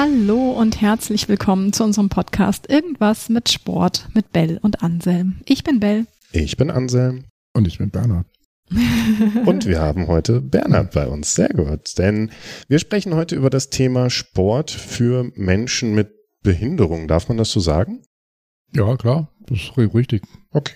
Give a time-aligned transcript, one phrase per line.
[0.00, 5.40] Hallo und herzlich willkommen zu unserem Podcast Irgendwas mit Sport mit Bell und Anselm.
[5.44, 6.06] Ich bin Bell.
[6.30, 7.24] Ich bin Anselm.
[7.52, 8.28] Und ich bin Bernhard.
[9.44, 11.34] und wir haben heute Bernhard bei uns.
[11.34, 11.98] Sehr gut.
[11.98, 12.30] Denn
[12.68, 16.12] wir sprechen heute über das Thema Sport für Menschen mit
[16.44, 17.08] Behinderung.
[17.08, 18.04] Darf man das so sagen?
[18.72, 19.32] Ja, klar.
[19.48, 20.22] Das ist richtig.
[20.50, 20.74] Okay.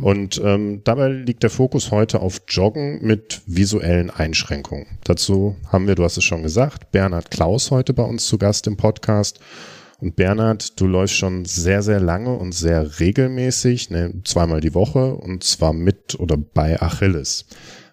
[0.00, 4.98] Und ähm, dabei liegt der Fokus heute auf Joggen mit visuellen Einschränkungen.
[5.04, 8.66] Dazu haben wir, du hast es schon gesagt, Bernhard Klaus heute bei uns zu Gast
[8.66, 9.40] im Podcast.
[9.98, 15.14] Und Bernhard, du läufst schon sehr, sehr lange und sehr regelmäßig, ne, zweimal die Woche
[15.14, 17.46] und zwar mit oder bei Achilles.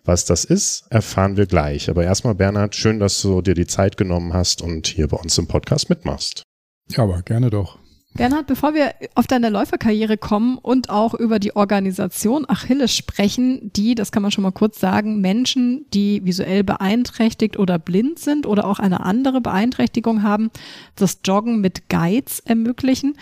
[0.06, 1.90] Was das ist, erfahren wir gleich.
[1.90, 5.38] Aber erstmal, Bernhard, schön, dass du dir die Zeit genommen hast und hier bei uns
[5.38, 6.44] im Podcast mitmachst.
[6.90, 7.80] Ja, aber gerne doch.
[8.16, 13.96] Bernhard, bevor wir auf deine Läuferkarriere kommen und auch über die Organisation Achilles sprechen, die,
[13.96, 18.66] das kann man schon mal kurz sagen, Menschen, die visuell beeinträchtigt oder blind sind oder
[18.66, 20.52] auch eine andere Beeinträchtigung haben,
[20.96, 23.18] das Joggen mit Guides ermöglichen.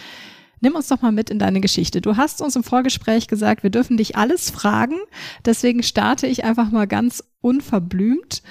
[0.59, 2.02] Nimm uns doch mal mit in deine Geschichte.
[2.02, 4.97] Du hast uns im Vorgespräch gesagt, wir dürfen dich alles fragen.
[5.45, 8.44] Deswegen starte ich einfach mal ganz unverblümt.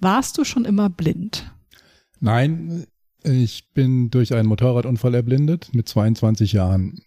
[0.00, 1.52] Warst du schon immer blind?
[2.20, 2.86] Nein,
[3.24, 7.00] ich bin durch einen Motorradunfall erblindet mit 22 Jahren.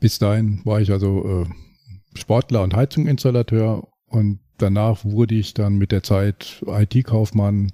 [0.00, 5.92] Bis dahin war ich also äh, Sportler und Heizunginstallateur und danach wurde ich dann mit
[5.92, 7.72] der Zeit IT-Kaufmann,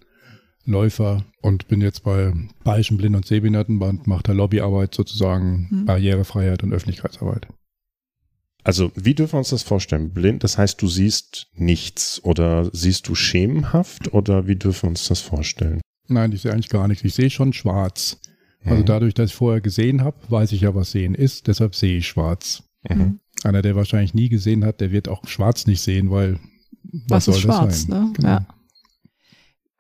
[0.65, 2.33] Läufer und bin jetzt bei
[2.65, 5.85] Bayerischen Blind- und Sehbehindertenband, mache da Lobbyarbeit sozusagen, hm.
[5.87, 7.47] Barrierefreiheit und Öffentlichkeitsarbeit.
[8.65, 10.13] Also, wie dürfen wir uns das vorstellen?
[10.13, 15.07] Blind, das heißt, du siehst nichts oder siehst du schemenhaft oder wie dürfen wir uns
[15.07, 15.81] das vorstellen?
[16.09, 17.05] Nein, ich sehe eigentlich gar nichts.
[17.05, 18.19] Ich sehe schon schwarz.
[18.65, 18.87] Also mhm.
[18.87, 21.47] dadurch, dass ich vorher gesehen habe, weiß ich ja, was sehen ist.
[21.47, 22.65] Deshalb sehe ich schwarz.
[22.89, 23.21] Mhm.
[23.45, 26.39] Einer, der wahrscheinlich nie gesehen hat, der wird auch schwarz nicht sehen, weil
[27.09, 28.05] was, was soll schwarz, das sein?
[28.05, 28.13] Ne?
[28.15, 28.29] Genau.
[28.29, 28.47] Ja.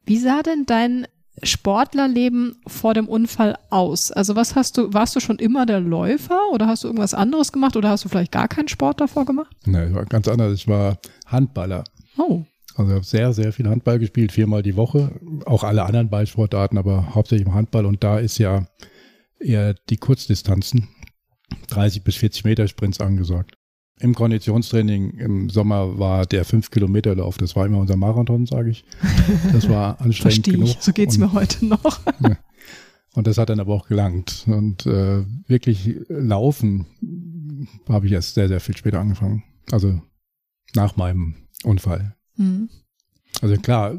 [0.04, 1.06] Wie sah denn dein
[1.42, 4.12] Sportlerleben vor dem Unfall aus?
[4.12, 7.52] Also was hast du, warst du schon immer der Läufer oder hast du irgendwas anderes
[7.52, 9.54] gemacht oder hast du vielleicht gar keinen Sport davor gemacht?
[9.66, 10.54] Nein, war ganz anders.
[10.54, 11.84] Ich war Handballer.
[12.18, 12.44] Oh.
[12.76, 15.18] Also ich habe sehr, sehr viel Handball gespielt, viermal die Woche.
[15.46, 17.86] Auch alle anderen Ballsportarten, aber hauptsächlich im Handball.
[17.86, 18.66] Und da ist ja
[19.40, 20.88] eher die Kurzdistanzen,
[21.68, 23.56] 30 bis 40 Meter Sprints angesagt.
[23.98, 28.84] Im Konditionstraining im Sommer war der 5-Kilometer-Lauf, das war immer unser Marathon, sage ich.
[29.54, 30.68] Das war anstrengend Versteh genug.
[30.68, 30.76] Ich.
[30.80, 32.00] So geht's und, mir heute noch.
[33.14, 34.44] Und das hat dann aber auch gelangt.
[34.46, 36.84] Und äh, wirklich laufen
[37.88, 39.42] habe ich erst sehr, sehr viel später angefangen.
[39.72, 40.02] Also
[40.74, 42.15] nach meinem Unfall.
[42.36, 42.68] Mhm.
[43.42, 43.98] Also klar,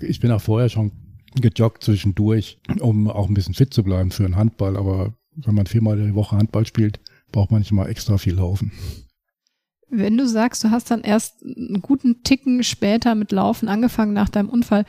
[0.00, 0.92] ich bin auch vorher schon
[1.34, 4.76] gejoggt zwischendurch, um auch ein bisschen fit zu bleiben für einen Handball.
[4.76, 7.00] Aber wenn man viermal die Woche Handball spielt,
[7.32, 8.72] braucht man nicht mal extra viel laufen.
[9.88, 14.28] Wenn du sagst, du hast dann erst einen guten Ticken später mit Laufen angefangen nach
[14.28, 14.84] deinem Unfall,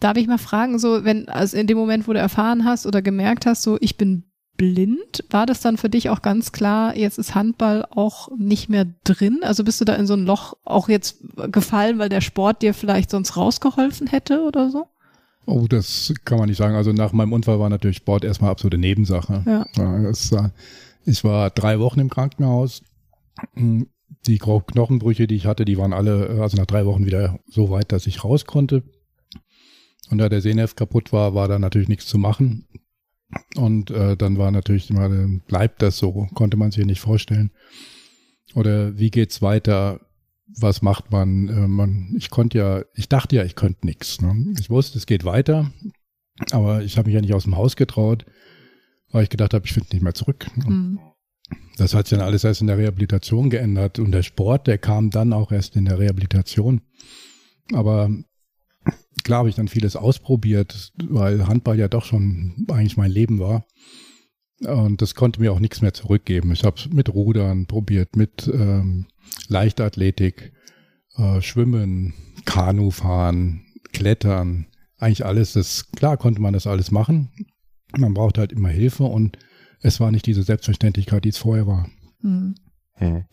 [0.00, 3.02] darf ich mal fragen, so wenn, also in dem Moment, wo du erfahren hast oder
[3.02, 4.24] gemerkt hast, so ich bin
[4.58, 5.24] blind.
[5.30, 9.40] War das dann für dich auch ganz klar, jetzt ist Handball auch nicht mehr drin?
[9.42, 11.16] Also bist du da in so ein Loch auch jetzt
[11.50, 14.86] gefallen, weil der Sport dir vielleicht sonst rausgeholfen hätte oder so?
[15.46, 16.74] Oh, das kann man nicht sagen.
[16.74, 19.42] Also nach meinem Unfall war natürlich Sport erstmal absolute Nebensache.
[19.46, 19.64] Ja.
[19.76, 20.34] ja das,
[21.06, 22.82] ich war drei Wochen im Krankenhaus.
[23.54, 27.92] Die Knochenbrüche, die ich hatte, die waren alle, also nach drei Wochen wieder so weit,
[27.92, 28.82] dass ich raus konnte.
[30.10, 32.66] Und da der Sehnerv kaputt war, war da natürlich nichts zu machen.
[33.56, 35.08] Und äh, dann war natürlich immer,
[35.46, 37.50] bleibt das so, konnte man sich nicht vorstellen.
[38.54, 40.00] Oder wie geht's weiter?
[40.58, 41.48] Was macht man?
[41.48, 44.20] Äh, man ich konnte ja, ich dachte ja, ich könnte nichts.
[44.20, 44.54] Ne?
[44.58, 45.70] Ich wusste, es geht weiter,
[46.52, 48.24] aber ich habe mich ja nicht aus dem Haus getraut,
[49.10, 50.46] weil ich gedacht habe, ich finde nicht mehr zurück.
[50.56, 50.98] Mhm.
[51.76, 55.10] Das hat sich dann alles erst in der Rehabilitation geändert und der Sport, der kam
[55.10, 56.80] dann auch erst in der Rehabilitation.
[57.72, 58.10] Aber
[59.24, 63.66] klar habe ich dann vieles ausprobiert, weil Handball ja doch schon eigentlich mein Leben war.
[64.60, 66.52] Und das konnte mir auch nichts mehr zurückgeben.
[66.52, 69.06] Ich habe mit Rudern probiert, mit ähm,
[69.46, 70.52] Leichtathletik,
[71.16, 74.66] äh, Schwimmen, Kanufahren, Klettern,
[74.98, 75.52] eigentlich alles.
[75.52, 77.30] Das klar konnte man das alles machen.
[77.96, 79.38] Man braucht halt immer Hilfe und
[79.80, 81.88] es war nicht diese Selbstverständlichkeit, die es vorher war.
[82.20, 82.56] Mhm.
[82.94, 83.24] Hm.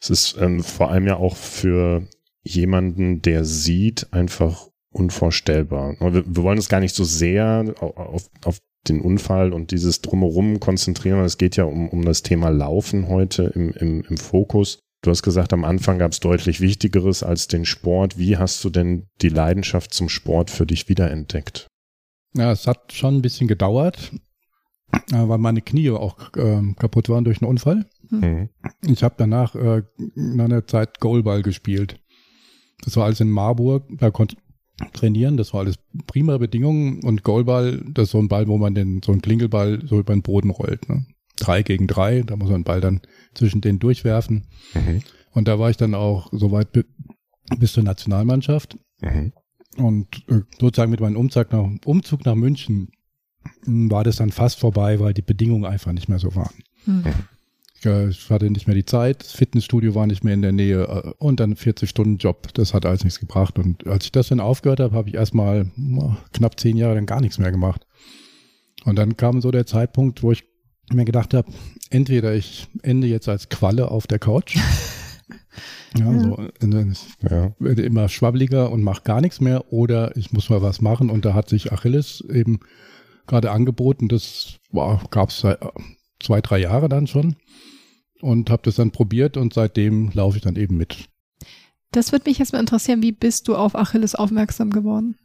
[0.00, 2.06] Es ist ähm, vor allem ja auch für
[2.42, 5.96] jemanden, der sieht, einfach unvorstellbar.
[6.00, 8.58] Wir, wir wollen uns gar nicht so sehr auf, auf
[8.88, 13.08] den Unfall und dieses Drumherum konzentrieren, weil es geht ja um, um das Thema Laufen
[13.08, 14.80] heute im, im, im Fokus.
[15.02, 18.18] Du hast gesagt, am Anfang gab es deutlich Wichtigeres als den Sport.
[18.18, 21.68] Wie hast du denn die Leidenschaft zum Sport für dich wiederentdeckt?
[22.34, 24.12] Ja, es hat schon ein bisschen gedauert,
[24.92, 27.86] äh, weil meine Knie auch äh, kaputt waren durch einen Unfall.
[28.10, 28.50] Mhm.
[28.86, 29.82] Ich habe danach äh,
[30.14, 31.98] in einer Zeit Goalball gespielt.
[32.84, 33.84] Das war alles in Marburg.
[33.98, 34.36] Da konnte
[34.92, 35.36] trainieren.
[35.36, 37.02] Das war alles prima Bedingungen.
[37.02, 40.12] Und Goalball, das ist so ein Ball, wo man den, so ein Klingelball so über
[40.12, 40.88] den Boden rollt.
[40.88, 41.06] Ne?
[41.36, 43.00] Drei gegen drei, da muss man den Ball dann
[43.34, 44.46] zwischen denen durchwerfen.
[44.74, 45.02] Mhm.
[45.32, 46.68] Und da war ich dann auch soweit
[47.58, 48.78] bis zur Nationalmannschaft.
[49.00, 49.32] Mhm.
[49.76, 52.90] Und äh, sozusagen mit meinem Umzug nach, Umzug nach München
[53.64, 56.54] hm, war das dann fast vorbei, weil die Bedingungen einfach nicht mehr so waren.
[56.86, 57.04] Mhm.
[57.82, 61.12] Ich hatte nicht mehr die Zeit, das Fitnessstudio war nicht mehr in der Nähe äh,
[61.18, 62.52] und dann 40-Stunden-Job.
[62.54, 63.58] Das hat alles nichts gebracht.
[63.58, 65.70] Und als ich das dann aufgehört habe, habe ich erstmal
[66.32, 67.86] knapp zehn Jahre dann gar nichts mehr gemacht.
[68.84, 70.44] Und dann kam so der Zeitpunkt, wo ich
[70.92, 71.50] mir gedacht habe,
[71.90, 74.56] entweder ich ende jetzt als Qualle auf der Couch.
[75.96, 76.20] ja, ja.
[76.20, 76.48] so
[77.28, 77.54] ja.
[77.58, 81.24] werde immer schwabbeliger und mache gar nichts mehr oder ich muss mal was machen und
[81.24, 82.60] da hat sich Achilles eben
[83.26, 84.08] gerade angeboten.
[84.08, 84.58] Das
[85.10, 85.46] gab es
[86.20, 87.36] zwei, drei Jahre dann schon
[88.20, 91.08] und habe das dann probiert und seitdem laufe ich dann eben mit.
[91.92, 95.16] Das würde mich jetzt mal interessieren, wie bist du auf Achilles aufmerksam geworden?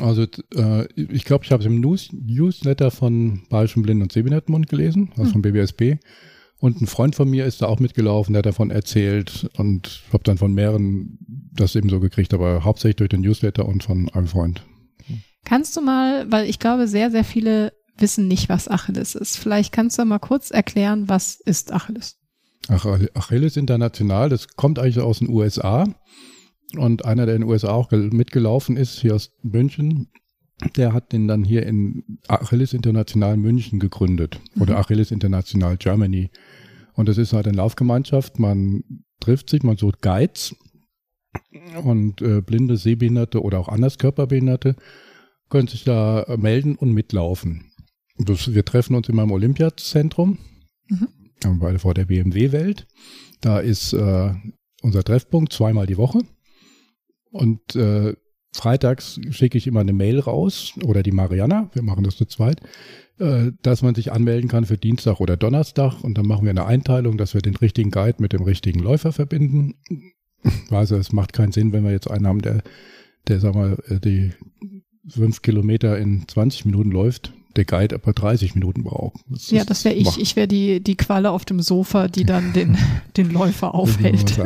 [0.00, 4.68] Also äh, ich glaube, ich habe es im News Newsletter von Bayerischen Blinden- und Sehbehindertenbund
[4.68, 5.32] gelesen, also hm.
[5.32, 5.96] vom BBSB.
[6.60, 10.24] Und ein Freund von mir ist da auch mitgelaufen, der hat davon erzählt und habe
[10.24, 11.18] dann von mehreren
[11.52, 14.62] das eben so gekriegt, aber hauptsächlich durch den Newsletter und von einem Freund.
[15.44, 19.36] Kannst du mal, weil ich glaube, sehr, sehr viele wissen nicht, was Achilles ist.
[19.36, 22.16] Vielleicht kannst du mal kurz erklären, was ist Achilles?
[22.68, 22.84] Ach,
[23.14, 25.86] Achilles international, das kommt eigentlich aus den USA.
[26.76, 30.08] Und einer, der in den USA auch mitgelaufen ist, hier aus München,
[30.76, 34.62] der hat den dann hier in Achilles International München gegründet mhm.
[34.62, 36.30] oder Achilles International Germany.
[36.94, 38.38] Und das ist halt eine Laufgemeinschaft.
[38.38, 38.82] Man
[39.20, 40.56] trifft sich, man sucht Guides
[41.84, 44.76] und äh, blinde, Sehbehinderte oder auch anders Körperbehinderte
[45.48, 47.67] können sich da melden und mitlaufen.
[48.18, 50.38] Das, wir treffen uns immer im Olympiazentrum,
[50.88, 51.58] mhm.
[51.60, 52.86] beide vor der BMW-Welt.
[53.40, 54.34] Da ist äh,
[54.82, 56.20] unser Treffpunkt zweimal die Woche.
[57.30, 58.14] Und äh,
[58.52, 62.60] freitags schicke ich immer eine Mail raus oder die Mariana, wir machen das zu zweit,
[63.18, 66.02] äh, dass man sich anmelden kann für Dienstag oder Donnerstag.
[66.02, 69.12] Und dann machen wir eine Einteilung, dass wir den richtigen Guide mit dem richtigen Läufer
[69.12, 69.74] verbinden.
[70.70, 72.62] Also es macht keinen Sinn, wenn wir jetzt einen haben, der,
[73.26, 74.30] der sag mal, äh, die
[75.08, 79.20] fünf Kilometer in 20 Minuten läuft, der Guide aber 30 Minuten braucht.
[79.28, 80.18] Das ja, das wäre ich.
[80.18, 82.78] Ich wäre die, die Qualle auf dem Sofa, die dann den,
[83.16, 84.38] den Läufer aufhält.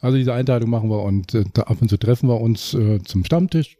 [0.00, 3.24] Also diese Einteilung machen wir und äh, ab und zu treffen wir uns äh, zum
[3.24, 3.78] Stammtisch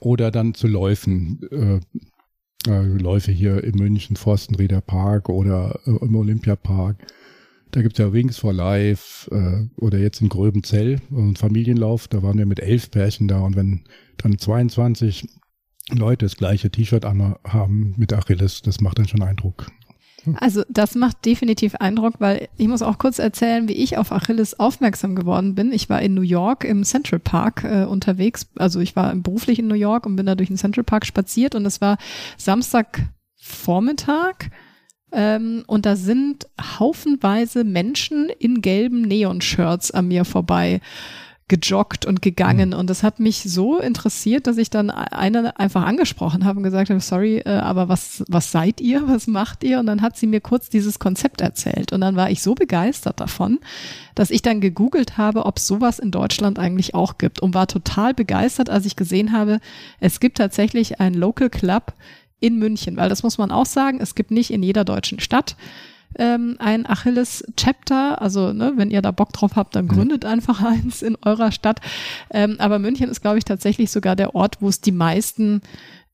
[0.00, 1.40] oder dann zu Läufen.
[1.50, 6.96] Äh, äh Läufe hier in München, Forstenrieder Park oder äh, im Olympiapark.
[7.72, 12.06] Da gibt es ja Wings for Life äh, oder jetzt in Gröbenzell, ein Familienlauf.
[12.06, 13.82] Da waren wir mit elf Pärchen da und wenn
[14.18, 15.26] dann 22
[15.90, 19.66] Leute das gleiche T-Shirt haben mit Achilles, das macht dann schon Eindruck.
[20.36, 24.58] Also das macht definitiv Eindruck, weil ich muss auch kurz erzählen, wie ich auf Achilles
[24.58, 25.70] aufmerksam geworden bin.
[25.72, 28.46] Ich war in New York im Central Park äh, unterwegs.
[28.56, 31.54] Also ich war beruflich in New York und bin da durch den Central Park spaziert
[31.54, 31.98] und es war
[32.38, 34.48] Samstagvormittag.
[35.12, 40.80] Ähm, und da sind haufenweise Menschen in gelben Neon-Shirts an mir vorbei
[41.48, 42.70] gejoggt und gegangen.
[42.70, 42.76] Mhm.
[42.76, 46.88] Und das hat mich so interessiert, dass ich dann eine einfach angesprochen habe und gesagt
[46.88, 49.06] habe, sorry, äh, aber was, was seid ihr?
[49.14, 49.78] Was macht ihr?
[49.78, 51.92] Und dann hat sie mir kurz dieses Konzept erzählt.
[51.92, 53.60] Und dann war ich so begeistert davon,
[54.14, 57.66] dass ich dann gegoogelt habe, ob es sowas in Deutschland eigentlich auch gibt und war
[57.66, 59.60] total begeistert, als ich gesehen habe,
[60.00, 61.92] es gibt tatsächlich einen Local Club
[62.40, 65.56] in München, weil das muss man auch sagen, es gibt nicht in jeder deutschen Stadt
[66.18, 68.20] ähm, ein Achilles-Chapter.
[68.20, 69.90] Also, ne, wenn ihr da Bock drauf habt, dann mhm.
[69.90, 71.80] gründet einfach eins in eurer Stadt.
[72.30, 75.60] Ähm, aber München ist, glaube ich, tatsächlich sogar der Ort, wo es die meisten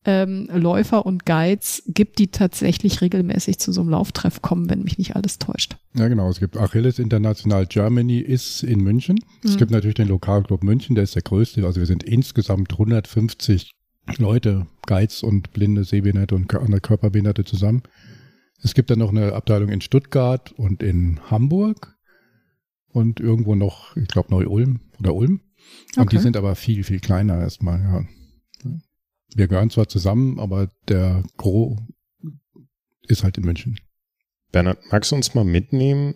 [0.06, 4.96] ähm, Läufer und Guides gibt, die tatsächlich regelmäßig zu so einem Lauftreff kommen, wenn mich
[4.96, 5.76] nicht alles täuscht.
[5.94, 6.30] Ja, genau.
[6.30, 9.16] Es gibt Achilles International Germany ist in München.
[9.42, 9.50] Mhm.
[9.50, 11.64] Es gibt natürlich den Lokalclub München, der ist der größte.
[11.66, 13.70] Also wir sind insgesamt 150
[14.16, 17.82] Leute, Guides und blinde Sehbehinderte und andere Körperbehinderte zusammen.
[18.62, 21.96] Es gibt dann noch eine Abteilung in Stuttgart und in Hamburg
[22.88, 25.40] und irgendwo noch, ich glaube, Neu-Ulm oder Ulm.
[25.96, 26.16] Und okay.
[26.16, 28.04] die sind aber viel, viel kleiner erstmal, ja.
[29.34, 31.78] Wir gehören zwar zusammen, aber der Gro
[33.06, 33.78] ist halt in München.
[34.50, 36.14] Bernhard, magst du uns mal mitnehmen,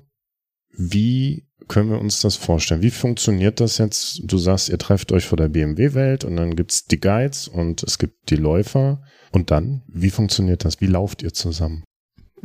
[0.77, 2.83] wie können wir uns das vorstellen?
[2.83, 4.23] Wie funktioniert das jetzt?
[4.25, 7.99] Du sagst, ihr trefft euch vor der BMW-Welt und dann gibt's die Guides und es
[7.99, 9.03] gibt die Läufer.
[9.31, 10.81] Und dann, wie funktioniert das?
[10.81, 11.85] Wie lauft ihr zusammen?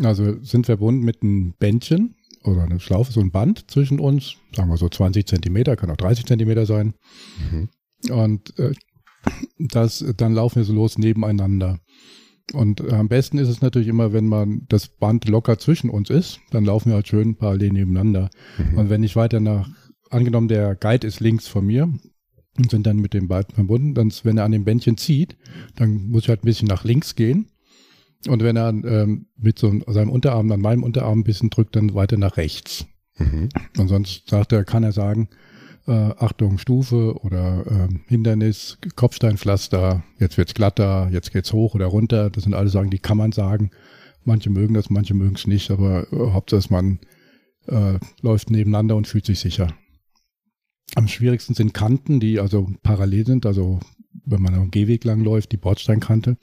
[0.03, 4.69] Also sind verbunden mit einem Bändchen oder einem Schlaufe, so ein Band zwischen uns, sagen
[4.69, 6.93] wir so 20 Zentimeter, kann auch 30 Zentimeter sein.
[7.51, 7.69] Mhm.
[8.11, 8.73] Und äh,
[9.59, 11.79] das, dann laufen wir so los nebeneinander.
[12.53, 16.39] Und am besten ist es natürlich immer, wenn man das Band locker zwischen uns ist,
[16.49, 18.29] dann laufen wir halt schön parallel nebeneinander.
[18.57, 18.77] Mhm.
[18.77, 19.69] Und wenn ich weiter nach,
[20.09, 21.93] angenommen der Guide ist links von mir,
[22.59, 23.93] und sind dann mit dem beiden verbunden.
[23.95, 25.37] Dann, wenn er an dem Bändchen zieht,
[25.75, 27.47] dann muss ich halt ein bisschen nach links gehen.
[28.27, 31.93] Und wenn er ähm, mit so seinem Unterarm an meinem Unterarm ein bisschen drückt, dann
[31.93, 32.85] weiter nach rechts.
[33.17, 33.49] Mhm.
[33.77, 35.29] Und sonst sagt er, kann er sagen,
[35.87, 42.29] äh, Achtung, Stufe oder äh, Hindernis, Kopfsteinpflaster, jetzt wird's glatter, jetzt geht's hoch oder runter.
[42.29, 43.71] Das sind alle Sachen, die kann man sagen.
[44.25, 46.99] Manche mögen das, manche mögen es nicht, aber äh, Hauptsache man
[47.67, 49.73] äh, läuft nebeneinander und fühlt sich sicher.
[50.95, 53.79] Am schwierigsten sind Kanten, die also parallel sind, also
[54.25, 56.37] wenn man am Gehweg lang läuft, die Bordsteinkante.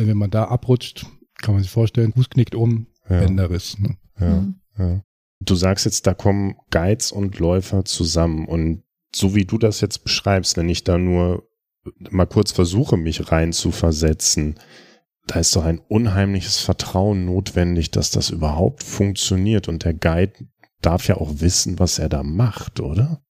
[0.00, 1.04] Denn wenn man da abrutscht,
[1.42, 3.20] kann man sich vorstellen, Fuß knickt um, ja.
[3.20, 3.78] Bänderriss.
[3.78, 3.98] Ne?
[4.18, 4.54] Ja, mhm.
[4.78, 5.02] ja.
[5.40, 8.82] Du sagst jetzt, da kommen Guides und Läufer zusammen und
[9.14, 11.46] so wie du das jetzt beschreibst, wenn ich da nur
[11.98, 14.58] mal kurz versuche, mich rein zu versetzen,
[15.26, 20.32] da ist doch ein unheimliches Vertrauen notwendig, dass das überhaupt funktioniert und der Guide
[20.80, 23.22] darf ja auch wissen, was er da macht, oder?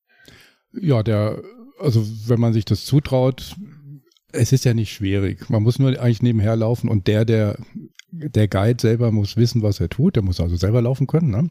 [0.73, 1.43] Ja, der,
[1.81, 3.57] also wenn man sich das zutraut,
[4.33, 5.49] es ist ja nicht schwierig.
[5.51, 7.59] Man muss nur eigentlich nebenher laufen und der, der,
[8.11, 10.17] der Guide selber muss wissen, was er tut.
[10.17, 11.31] Der muss also selber laufen können.
[11.31, 11.51] Ne?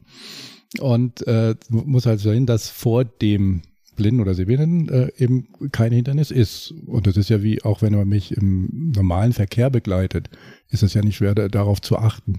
[0.80, 3.62] Und äh, muss halt sehen, dass vor dem
[3.96, 6.72] Blinden oder Sehbehinderten äh, eben kein Hindernis ist.
[6.86, 10.30] Und das ist ja wie, auch wenn man mich im normalen Verkehr begleitet,
[10.68, 12.38] ist es ja nicht schwer, da, darauf zu achten.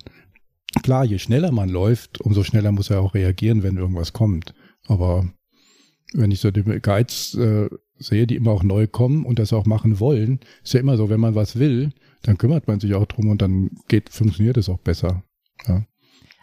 [0.84, 4.54] Klar, je schneller man läuft, umso schneller muss er auch reagieren, wenn irgendwas kommt.
[4.88, 5.30] Aber
[6.14, 7.70] wenn ich so die Guides äh,
[8.02, 11.10] sehe, die immer auch neu kommen und das auch machen wollen, ist ja immer so,
[11.10, 11.92] wenn man was will,
[12.24, 15.24] dann kümmert man sich auch drum und dann geht, funktioniert es auch besser.
[15.68, 15.86] Ja.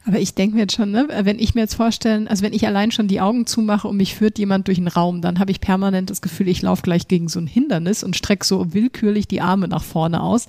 [0.08, 2.66] Aber ich denke mir jetzt schon, ne, wenn ich mir jetzt vorstellen, also wenn ich
[2.66, 5.60] allein schon die Augen zumache und mich führt jemand durch einen Raum, dann habe ich
[5.60, 9.42] permanent das Gefühl, ich laufe gleich gegen so ein Hindernis und strecke so willkürlich die
[9.42, 10.46] Arme nach vorne aus.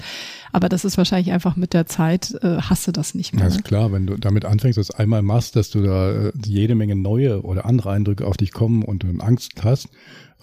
[0.54, 3.44] Aber das ist wahrscheinlich einfach mit der Zeit, äh, hasse das nicht mehr.
[3.44, 3.64] Ja, ist ne?
[3.64, 7.42] klar, wenn du damit anfängst, das einmal machst, dass du da äh, jede Menge neue
[7.42, 9.90] oder andere Eindrücke auf dich kommen und du Angst hast,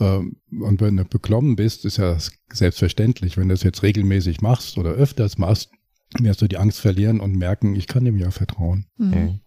[0.05, 2.19] und wenn du beklommen bist, ist ja
[2.53, 3.37] selbstverständlich.
[3.37, 5.71] Wenn du das jetzt regelmäßig machst oder öfters machst,
[6.19, 8.87] wirst du die Angst verlieren und merken, ich kann dem ja vertrauen.
[8.97, 9.09] Mhm.
[9.09, 9.41] mhm.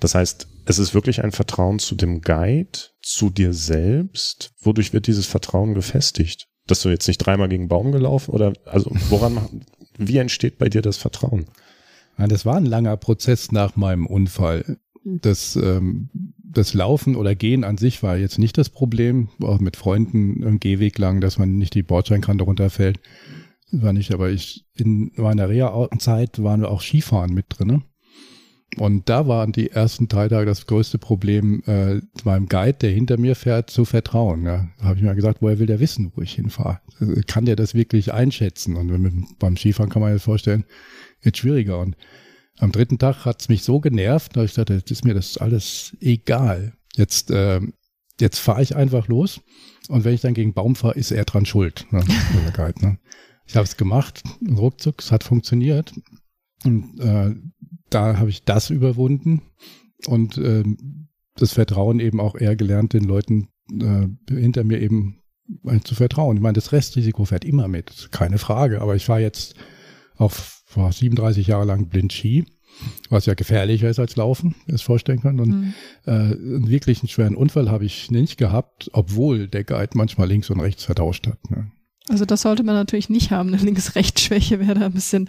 [0.00, 4.52] Das heißt, es ist wirklich ein Vertrauen zu dem Guide, zu dir selbst.
[4.60, 6.48] Wodurch wird dieses Vertrauen gefestigt?
[6.66, 9.64] Dass du jetzt nicht dreimal gegen Baum gelaufen oder also woran
[9.98, 11.46] wie entsteht bei dir das Vertrauen?
[12.18, 14.78] Ja, das war ein langer Prozess nach meinem Unfall.
[15.04, 16.08] Das, ähm,
[16.52, 20.60] das Laufen oder Gehen an sich war jetzt nicht das Problem, auch mit Freunden im
[20.60, 23.00] Gehweg lang, dass man nicht die Bordsteinkante runterfällt
[23.72, 27.82] war nicht, aber ich in meiner Reha-Zeit waren wir auch Skifahren mit drin.
[28.78, 33.18] Und da waren die ersten drei Tage das größte Problem, äh, meinem Guide, der hinter
[33.18, 34.46] mir fährt, zu vertrauen.
[34.46, 34.68] Ja.
[34.78, 36.80] Da habe ich mir gesagt, woher will der wissen, wo ich hinfahre?
[36.98, 38.76] Also, kann der das wirklich einschätzen?
[38.76, 40.64] Und mit, beim Skifahren kann man sich vorstellen,
[41.20, 41.80] wird schwieriger.
[41.80, 41.96] Und
[42.58, 45.96] am dritten Tag hat's mich so genervt, da ich gesagt, jetzt ist mir das alles
[46.00, 46.74] egal.
[46.94, 47.60] Jetzt, äh,
[48.20, 49.40] jetzt fahre ich einfach los.
[49.88, 51.86] Und wenn ich dann gegen Baum fahre, ist er dran schuld.
[51.90, 52.04] Ne?
[52.80, 52.98] Ne?
[53.46, 55.92] Ich habe es gemacht, ruckzuck, es hat funktioniert.
[56.64, 57.34] Und äh,
[57.90, 59.42] da habe ich das überwunden
[60.06, 60.64] und äh,
[61.36, 65.18] das Vertrauen eben auch eher gelernt, den Leuten äh, hinter mir eben
[65.84, 66.36] zu vertrauen.
[66.36, 68.80] Ich meine, das Restrisiko fährt immer mit, keine Frage.
[68.80, 69.54] Aber ich war jetzt
[70.16, 70.32] auch
[70.72, 72.46] vor 37 Jahre lang blind Ski,
[73.10, 75.38] was ja gefährlicher ist als Laufen, es vorstellen kann.
[75.38, 75.74] Und mhm.
[76.06, 80.60] äh, einen wirklichen schweren Unfall habe ich nicht gehabt, obwohl der Guide manchmal links und
[80.60, 81.50] rechts vertauscht hat.
[81.50, 81.70] Ne?
[82.08, 83.52] Also das sollte man natürlich nicht haben.
[83.52, 85.28] Eine Links-Rechts-Schwäche wäre da ein bisschen,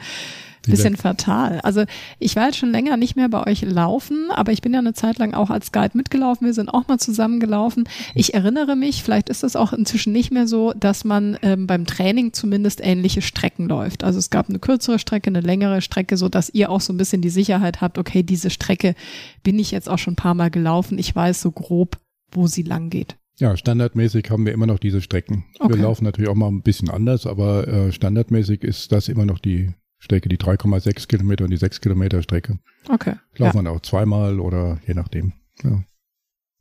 [0.65, 1.60] bisschen fatal.
[1.62, 1.84] Also
[2.18, 4.94] ich war jetzt schon länger nicht mehr bei euch laufen, aber ich bin ja eine
[4.94, 6.48] Zeit lang auch als Guide mitgelaufen.
[6.48, 7.88] Wir sind auch mal zusammengelaufen.
[8.15, 11.86] Ich erinnere mich, vielleicht ist es auch inzwischen nicht mehr so, dass man ähm, beim
[11.86, 14.03] Training zumindest ähnliche Strecken läuft.
[14.03, 16.98] Also es gab eine kürzere Strecke, eine längere Strecke, so dass ihr auch so ein
[16.98, 18.96] bisschen die Sicherheit habt, okay, diese Strecke
[19.44, 20.98] bin ich jetzt auch schon ein paar Mal gelaufen.
[20.98, 22.00] Ich weiß so grob,
[22.32, 23.15] wo sie lang geht.
[23.40, 25.46] Ja, standardmäßig haben wir immer noch diese Strecken.
[25.60, 25.74] Okay.
[25.74, 29.40] Wir laufen natürlich auch mal ein bisschen anders, aber äh, standardmäßig ist das immer noch
[29.40, 32.60] die Strecke, die 3,6 Kilometer und die 6 Kilometer Strecke.
[32.90, 33.16] Okay.
[33.38, 33.72] Laufen ja.
[33.72, 35.34] auch zweimal oder je nachdem.
[35.63, 35.84] Ja.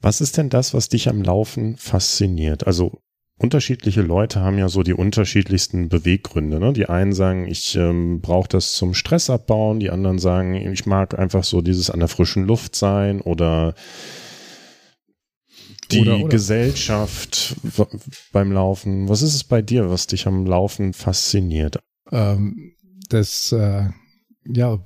[0.00, 2.66] Was ist denn das, was dich am Laufen fasziniert?
[2.66, 3.02] Also
[3.38, 6.60] unterschiedliche Leute haben ja so die unterschiedlichsten Beweggründe.
[6.60, 6.72] Ne?
[6.72, 11.18] Die einen sagen, ich ähm, brauche das zum Stress abbauen, die anderen sagen, ich mag
[11.18, 13.74] einfach so dieses an der frischen Luft sein oder
[15.92, 16.28] die oder, oder.
[16.28, 17.56] Gesellschaft
[18.32, 19.08] beim Laufen.
[19.08, 21.78] Was ist es bei dir, was dich am Laufen fasziniert?
[22.10, 22.74] Ähm,
[23.08, 23.88] das, äh,
[24.46, 24.84] ja,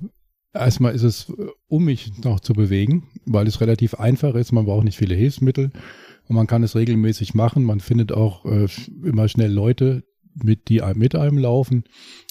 [0.53, 1.33] erstmal ist es,
[1.69, 4.53] um mich noch zu bewegen, weil es relativ einfach ist.
[4.53, 5.71] Man braucht nicht viele Hilfsmittel
[6.29, 7.65] und man kann es regelmäßig machen.
[7.65, 8.67] Man findet auch äh,
[9.05, 10.05] immer schnell Leute,
[10.43, 11.85] mit die mit einem laufen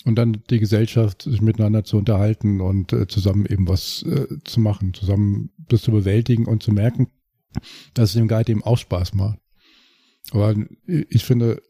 [0.05, 4.59] und dann die Gesellschaft sich miteinander zu unterhalten und äh, zusammen eben was äh, zu
[4.59, 7.07] machen, zusammen das zu bewältigen und zu merken,
[7.93, 9.39] dass es dem Guide eben auch Spaß macht.
[10.31, 11.61] Aber ich finde,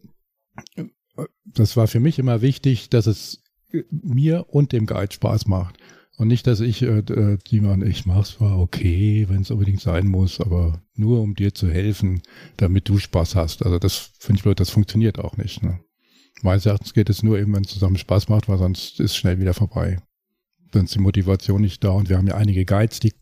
[1.46, 3.44] das war für mich immer wichtig, dass es
[3.90, 5.78] mir und dem Guide Spaß macht.
[6.18, 9.82] Und nicht, dass ich, äh, äh die man, ich mach's zwar okay, wenn es unbedingt
[9.82, 12.22] sein muss, aber nur um dir zu helfen,
[12.56, 13.66] damit du Spaß hast.
[13.66, 15.62] Also das finde ich blöd, das funktioniert auch nicht.
[15.62, 15.82] Ne?
[16.42, 19.40] Meines Erachtens geht es nur eben, wenn es zusammen Spaß macht, weil sonst ist schnell
[19.40, 20.00] wieder vorbei.
[20.72, 23.14] Dann ist die Motivation nicht da und wir haben ja einige Guides, die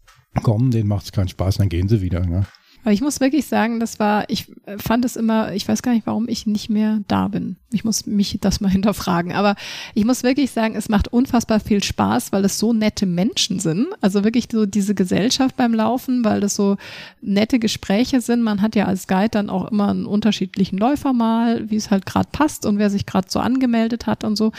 [0.41, 2.25] kommen, denen macht es keinen Spaß, dann gehen sie wieder.
[2.25, 2.45] Ne?
[2.83, 6.05] Aber ich muss wirklich sagen, das war, ich fand es immer, ich weiß gar nicht,
[6.05, 7.55] warum ich nicht mehr da bin.
[7.71, 9.31] Ich muss mich das mal hinterfragen.
[9.31, 9.55] Aber
[9.93, 13.87] ich muss wirklich sagen, es macht unfassbar viel Spaß, weil es so nette Menschen sind.
[14.01, 16.75] Also wirklich so diese Gesellschaft beim Laufen, weil das so
[17.21, 18.41] nette Gespräche sind.
[18.41, 22.05] Man hat ja als Guide dann auch immer einen unterschiedlichen Läufer mal, wie es halt
[22.05, 24.51] gerade passt und wer sich gerade so angemeldet hat und so.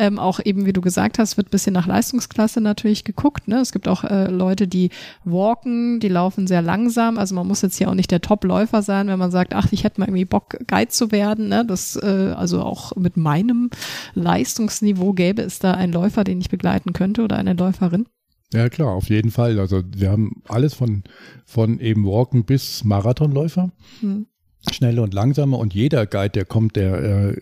[0.00, 3.48] Ähm, auch eben, wie du gesagt hast, wird bisschen nach Leistungsklasse natürlich geguckt.
[3.48, 3.56] Ne?
[3.56, 4.88] Es gibt auch äh, Leute, die
[5.24, 7.18] walken, die laufen sehr langsam.
[7.18, 9.84] Also man muss jetzt hier auch nicht der Top-Läufer sein, wenn man sagt, ach, ich
[9.84, 11.48] hätte mal irgendwie Bock, Guide zu werden.
[11.48, 11.66] Ne?
[11.66, 13.68] Das, äh, also auch mit meinem
[14.14, 18.06] Leistungsniveau gäbe es da einen Läufer, den ich begleiten könnte oder eine Läuferin.
[18.54, 19.60] Ja, klar, auf jeden Fall.
[19.60, 21.04] Also wir haben alles von,
[21.44, 23.70] von eben Walken bis Marathonläufer.
[24.00, 24.28] Hm.
[24.72, 27.40] Schnelle und langsame und jeder Guide, der kommt, der äh,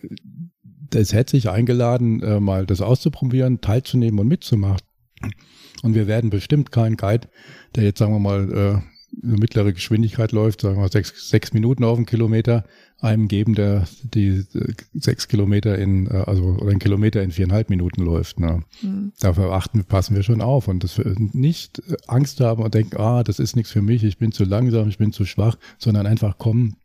[0.94, 4.82] es hätte sich eingeladen, äh, mal das auszuprobieren, teilzunehmen und mitzumachen.
[5.82, 7.28] Und wir werden bestimmt keinen Guide,
[7.74, 8.80] der jetzt, sagen wir mal, äh,
[9.22, 12.64] eine mittlere Geschwindigkeit läuft, sagen wir mal sechs, sechs Minuten auf dem Kilometer,
[13.00, 17.70] einem geben, der die äh, sechs Kilometer in, äh, also oder einen Kilometer in viereinhalb
[17.70, 18.40] Minuten läuft.
[18.40, 18.64] Ne?
[18.82, 19.12] Mhm.
[19.20, 22.96] Dafür achten, passen wir schon auf und dass wir nicht äh, Angst haben und denken,
[22.98, 26.06] ah, das ist nichts für mich, ich bin zu langsam, ich bin zu schwach, sondern
[26.06, 26.76] einfach kommen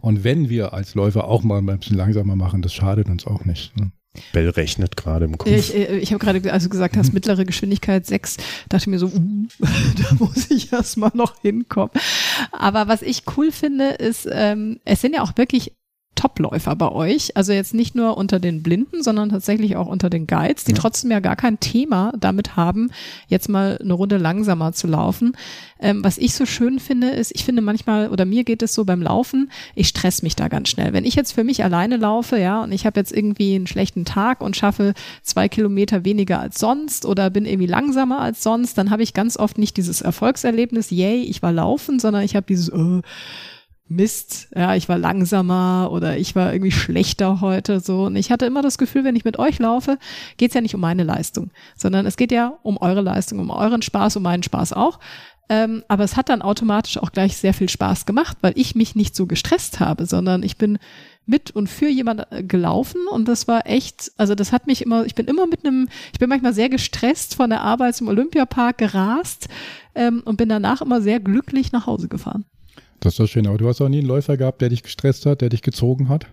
[0.00, 3.44] und wenn wir als Läufer auch mal ein bisschen langsamer machen, das schadet uns auch
[3.44, 3.76] nicht.
[3.78, 3.92] Ne?
[4.32, 5.50] Bell rechnet gerade im Kopf.
[5.50, 7.14] Ich, äh, ich habe gerade, also gesagt hast, mhm.
[7.14, 11.90] mittlere Geschwindigkeit 6, dachte mir so, uh, da muss ich erstmal noch hinkommen.
[12.52, 15.74] Aber was ich cool finde, ist, ähm, es sind ja auch wirklich
[16.20, 17.34] Topläufer bei euch.
[17.34, 20.76] Also jetzt nicht nur unter den Blinden, sondern tatsächlich auch unter den Guides, die ja.
[20.76, 22.90] trotzdem ja gar kein Thema damit haben,
[23.28, 25.34] jetzt mal eine Runde langsamer zu laufen.
[25.78, 28.84] Ähm, was ich so schön finde, ist, ich finde manchmal, oder mir geht es so
[28.84, 30.92] beim Laufen, ich stress mich da ganz schnell.
[30.92, 34.04] Wenn ich jetzt für mich alleine laufe, ja, und ich habe jetzt irgendwie einen schlechten
[34.04, 38.90] Tag und schaffe zwei Kilometer weniger als sonst oder bin irgendwie langsamer als sonst, dann
[38.90, 42.68] habe ich ganz oft nicht dieses Erfolgserlebnis, yay, ich war laufen, sondern ich habe dieses,
[42.68, 43.00] äh,
[43.90, 48.04] Mist, ja, ich war langsamer oder ich war irgendwie schlechter heute so.
[48.04, 49.98] Und ich hatte immer das Gefühl, wenn ich mit euch laufe,
[50.36, 53.82] geht's ja nicht um meine Leistung, sondern es geht ja um eure Leistung, um euren
[53.82, 55.00] Spaß, um meinen Spaß auch.
[55.48, 58.94] Ähm, aber es hat dann automatisch auch gleich sehr viel Spaß gemacht, weil ich mich
[58.94, 60.78] nicht so gestresst habe, sondern ich bin
[61.26, 65.04] mit und für jemand äh, gelaufen und das war echt, also das hat mich immer,
[65.04, 68.78] ich bin immer mit einem, ich bin manchmal sehr gestresst von der Arbeit zum Olympiapark
[68.78, 69.48] gerast
[69.96, 72.44] ähm, und bin danach immer sehr glücklich nach Hause gefahren.
[73.00, 73.46] Das ist doch schön.
[73.46, 76.08] Aber du hast auch nie einen Läufer gehabt, der dich gestresst hat, der dich gezogen
[76.08, 76.26] hat?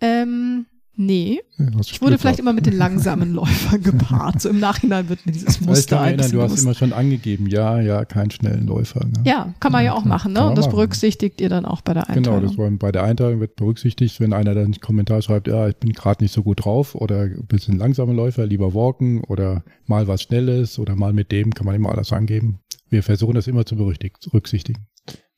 [0.00, 1.40] Ähm, nee.
[1.58, 4.42] Ja, ich wurde vielleicht immer mit den langsamen Läufern gepaart.
[4.42, 8.04] So im Nachhinein wird mir dieses Muster ein Du hast immer schon angegeben, ja, ja,
[8.04, 9.06] keinen schnellen Läufer.
[9.06, 9.22] Ne?
[9.24, 10.32] Ja, kann man ja, ja auch machen.
[10.32, 10.44] Ne?
[10.44, 10.76] Und das machen.
[10.76, 12.40] berücksichtigt ihr dann auch bei der Einteilung.
[12.40, 15.68] Genau, das war, bei der Einteilung wird berücksichtigt, wenn einer dann einen Kommentar schreibt, ja,
[15.68, 19.62] ich bin gerade nicht so gut drauf oder ein bisschen langsame Läufer, lieber walken oder
[19.86, 22.58] mal was Schnelles oder mal mit dem, kann man immer alles angeben.
[22.88, 24.86] Wir versuchen das immer zu berücksichtigen.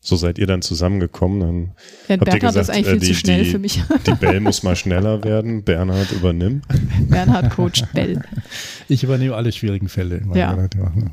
[0.00, 1.40] So seid ihr dann zusammengekommen.
[1.40, 1.56] Dann
[2.06, 3.82] ja, habt Bernhard ihr gesagt, ist eigentlich viel äh, die, zu schnell die, für mich.
[4.06, 5.64] Die Bell muss mal schneller werden.
[5.64, 6.62] Bernhard übernimm.
[7.08, 8.22] Bernhard coacht Bell.
[8.88, 10.22] Ich übernehme alle schwierigen Fälle.
[10.34, 10.56] Ja,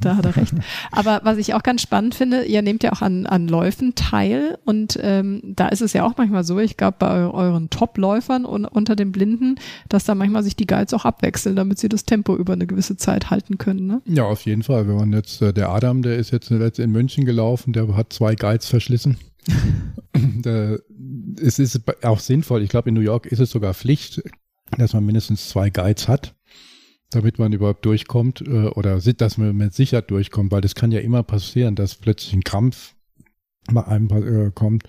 [0.02, 0.54] da hat er recht.
[0.92, 4.60] Aber was ich auch ganz spannend finde, ihr nehmt ja auch an, an Läufen teil
[4.66, 8.66] und ähm, da ist es ja auch manchmal so, ich glaube bei euren Top-Läufern und
[8.66, 9.56] unter den Blinden,
[9.90, 12.98] dass da manchmal sich die Guides auch abwechseln, damit sie das Tempo über eine gewisse
[12.98, 13.88] Zeit halten können.
[13.88, 14.02] Ne?
[14.06, 14.88] Ja, auf jeden Fall.
[14.88, 18.36] Wenn man jetzt, äh, der Adam, der ist jetzt in München gelaufen, der hat zwei
[18.36, 19.18] Guides verschlissen.
[21.42, 24.22] es ist auch sinnvoll, ich glaube in New York ist es sogar Pflicht,
[24.78, 26.36] dass man mindestens zwei Guides hat,
[27.10, 31.00] damit man überhaupt durchkommt äh, oder dass man mit Sicherheit durchkommt, weil das kann ja
[31.00, 32.96] immer passieren, dass plötzlich ein Krampf
[33.72, 34.84] bei einem äh, kommt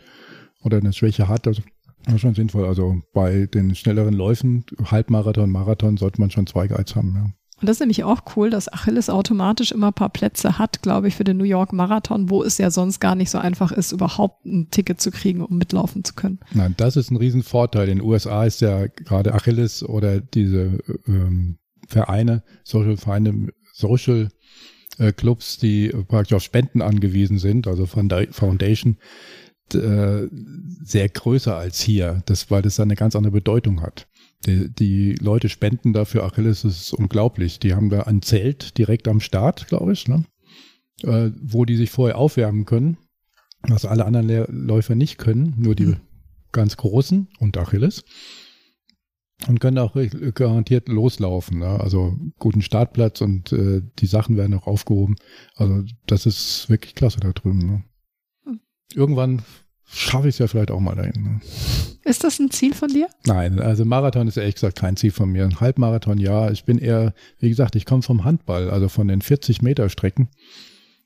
[0.63, 1.47] oder eine Schwäche hat.
[1.47, 1.63] Also
[2.05, 2.67] das ist schon sinnvoll.
[2.67, 7.15] Also bei den schnelleren Läufen, Halbmarathon, Marathon, sollte man schon zwei Guides haben.
[7.15, 7.31] Ja.
[7.61, 11.09] Und das ist nämlich auch cool, dass Achilles automatisch immer ein paar Plätze hat, glaube
[11.09, 13.93] ich, für den New York Marathon, wo es ja sonst gar nicht so einfach ist,
[13.93, 16.39] überhaupt ein Ticket zu kriegen, um mitlaufen zu können.
[16.53, 17.89] Nein, das ist ein Riesenvorteil.
[17.89, 21.57] In den USA ist ja gerade Achilles oder diese ähm,
[21.89, 24.29] Vereine, Social Vereine, Social
[24.99, 28.99] äh, Clubs, die praktisch auf Spenden angewiesen sind, also Foundation,
[29.75, 30.29] äh,
[30.83, 34.07] sehr größer als hier, das, weil das eine ganz andere Bedeutung hat.
[34.47, 37.59] Die, die Leute spenden dafür Achilles, das ist unglaublich.
[37.59, 40.25] Die haben da ein Zelt direkt am Start, glaube ich, ne?
[41.03, 42.97] äh, wo die sich vorher aufwärmen können,
[43.63, 46.01] was alle anderen Läufer nicht können, nur die mhm.
[46.53, 48.05] ganz großen und Achilles
[49.49, 49.95] und können auch
[50.35, 51.59] garantiert loslaufen.
[51.59, 51.81] Ne?
[51.81, 55.17] Also guten Startplatz und äh, die Sachen werden auch aufgehoben.
[55.55, 57.59] Also das ist wirklich klasse da drüben.
[57.59, 57.85] Ne?
[58.45, 58.61] Hm.
[58.95, 59.43] Irgendwann
[59.87, 61.23] schaffe ich es ja vielleicht auch mal dahin.
[61.23, 61.41] Ne?
[62.05, 63.09] Ist das ein Ziel von dir?
[63.25, 65.45] Nein, also Marathon ist ehrlich gesagt kein Ziel von mir.
[65.45, 66.51] Ein Halbmarathon, ja.
[66.51, 70.29] Ich bin eher, wie gesagt, ich komme vom Handball, also von den 40 Meter Strecken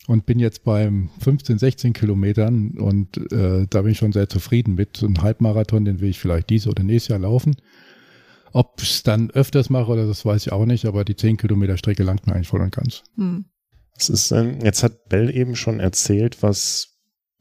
[0.06, 4.74] und bin jetzt beim 15, 16 Kilometern und äh, da bin ich schon sehr zufrieden
[4.74, 4.96] mit.
[4.96, 7.56] So ein Halbmarathon, den will ich vielleicht dieses oder nächstes Jahr laufen.
[8.52, 11.36] Ob ich es dann öfters mache oder das weiß ich auch nicht, aber die 10
[11.36, 13.04] Kilometer Strecke langt mir eigentlich voll und ganz.
[13.16, 13.44] Hm.
[13.94, 16.89] Das ist, ähm, jetzt hat Bell eben schon erzählt, was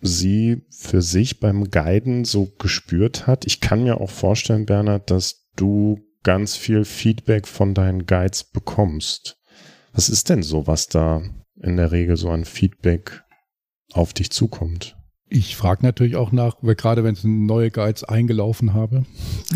[0.01, 3.45] sie für sich beim Guiden so gespürt hat.
[3.45, 9.37] Ich kann mir auch vorstellen, Bernhard, dass du ganz viel Feedback von deinen Guides bekommst.
[9.93, 11.21] Was ist denn so, was da
[11.61, 13.23] in der Regel so an Feedback
[13.91, 14.95] auf dich zukommt?
[15.31, 19.05] Ich frage natürlich auch nach, weil gerade wenn ich neue Guides eingelaufen habe,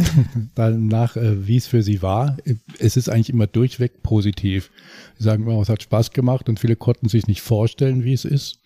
[0.55, 2.37] danach, äh, wie es für sie war.
[2.77, 4.69] Es ist eigentlich immer durchweg positiv.
[5.17, 8.23] Sie sagen immer, es hat Spaß gemacht und viele konnten sich nicht vorstellen, wie es
[8.23, 8.59] ist.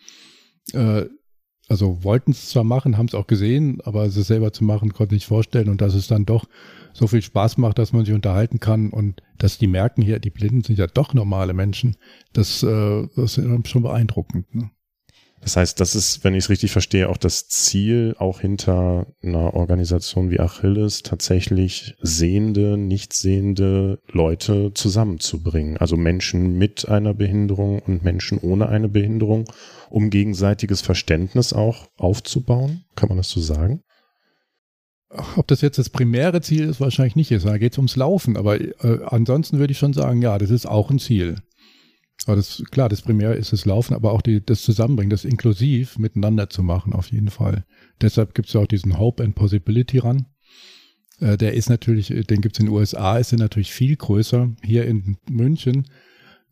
[1.69, 5.15] Also wollten es zwar machen, haben es auch gesehen, aber es selber zu machen, konnte
[5.15, 6.45] ich nicht vorstellen und dass es dann doch
[6.93, 10.29] so viel Spaß macht, dass man sich unterhalten kann und dass die merken hier, die
[10.29, 11.97] Blinden sind ja doch normale Menschen,
[12.33, 14.53] das, äh, das ist schon beeindruckend.
[14.55, 14.71] Ne?
[15.41, 19.53] Das heißt, das ist, wenn ich es richtig verstehe, auch das Ziel, auch hinter einer
[19.53, 25.77] Organisation wie Achilles tatsächlich sehende, nicht sehende Leute zusammenzubringen.
[25.77, 29.45] Also Menschen mit einer Behinderung und Menschen ohne eine Behinderung,
[29.89, 32.83] um gegenseitiges Verständnis auch aufzubauen.
[32.95, 33.83] Kann man das so sagen?
[35.37, 37.45] Ob das jetzt das primäre Ziel ist, wahrscheinlich nicht ist.
[37.45, 38.35] Da geht es ums Laufen.
[38.35, 41.37] Aber äh, ansonsten würde ich schon sagen, ja, das ist auch ein Ziel.
[42.27, 45.97] Aber das, klar, das Primär ist das Laufen, aber auch die, das Zusammenbringen, das inklusiv
[45.97, 47.65] miteinander zu machen, auf jeden Fall.
[48.01, 50.27] Deshalb gibt es auch diesen Hope and Possibility ran.
[51.19, 54.53] Äh, der ist natürlich, den gibt es in den USA, ist er natürlich viel größer.
[54.61, 55.87] Hier in München,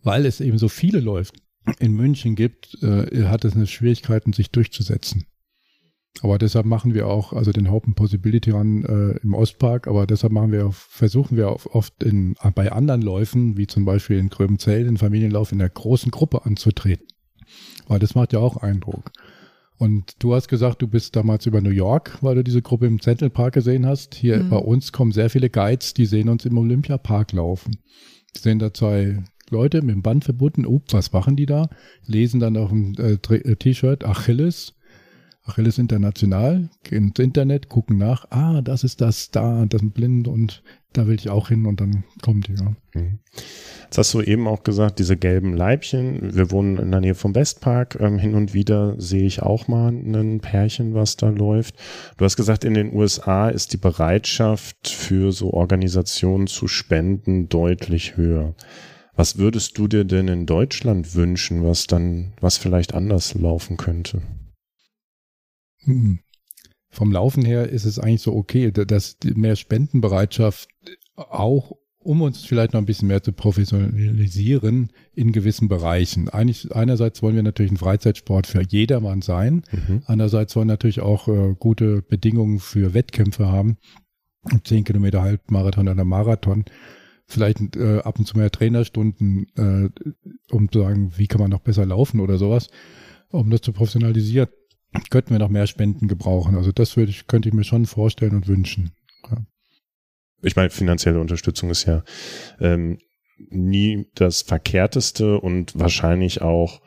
[0.01, 1.35] weil es eben so viele läuft,
[1.79, 5.25] in München gibt, äh, hat es eine Schwierigkeiten, sich durchzusetzen.
[6.21, 10.07] Aber deshalb machen wir auch, also den Hope and Possibility Run äh, im Ostpark, aber
[10.07, 14.85] deshalb machen wir, versuchen wir oft in, bei anderen Läufen, wie zum Beispiel in Gröbenzell,
[14.85, 17.05] den Familienlauf, in der großen Gruppe anzutreten.
[17.87, 19.11] Weil das macht ja auch Eindruck.
[19.77, 23.01] Und du hast gesagt, du bist damals über New York, weil du diese Gruppe im
[23.01, 24.15] Central Park gesehen hast.
[24.15, 24.49] Hier mhm.
[24.49, 27.75] bei uns kommen sehr viele Guides, die sehen uns im Olympiapark laufen.
[28.35, 30.65] Die sehen da zwei Leute mit dem Band verbunden.
[30.65, 31.69] Ups, was machen die da?
[32.05, 34.73] Lesen dann auf dem äh, äh T-Shirt Achilles
[35.45, 40.27] Achilles International, gehen ins Internet, gucken nach, ah, das ist das, da, das ist blind
[40.27, 42.75] und da will ich auch hin und dann kommt die, ja.
[42.93, 43.19] Mhm.
[43.83, 47.35] Jetzt hast du eben auch gesagt, diese gelben Leibchen, wir wohnen in der Nähe vom
[47.35, 51.75] Westpark, ähm, hin und wieder sehe ich auch mal ein Pärchen, was da läuft.
[52.17, 58.17] Du hast gesagt, in den USA ist die Bereitschaft für so Organisationen zu spenden deutlich
[58.17, 58.55] höher.
[59.15, 64.21] Was würdest du dir denn in Deutschland wünschen, was dann, was vielleicht anders laufen könnte?
[65.85, 66.19] Hm.
[66.89, 70.69] Vom Laufen her ist es eigentlich so okay, dass mehr Spendenbereitschaft
[71.15, 76.29] auch um uns vielleicht noch ein bisschen mehr zu professionalisieren in gewissen Bereichen.
[76.29, 79.63] Eigentlich, einerseits wollen wir natürlich ein Freizeitsport für jedermann sein.
[79.71, 80.03] Mhm.
[80.05, 83.77] Andererseits wollen wir natürlich auch äh, gute Bedingungen für Wettkämpfe haben.
[84.63, 86.65] Zehn Kilometer Halbmarathon oder Marathon.
[87.25, 89.89] Vielleicht äh, ab und zu mehr Trainerstunden, äh,
[90.51, 92.69] um zu sagen, wie kann man noch besser laufen oder sowas,
[93.31, 94.49] um das zu professionalisieren
[95.09, 96.55] könnten wir noch mehr Spenden gebrauchen.
[96.55, 98.91] Also das würde ich, könnte ich mir schon vorstellen und wünschen.
[99.29, 99.37] Ja.
[100.41, 102.03] Ich meine, finanzielle Unterstützung ist ja
[102.59, 102.99] ähm,
[103.37, 106.81] nie das Verkehrteste und wahrscheinlich auch,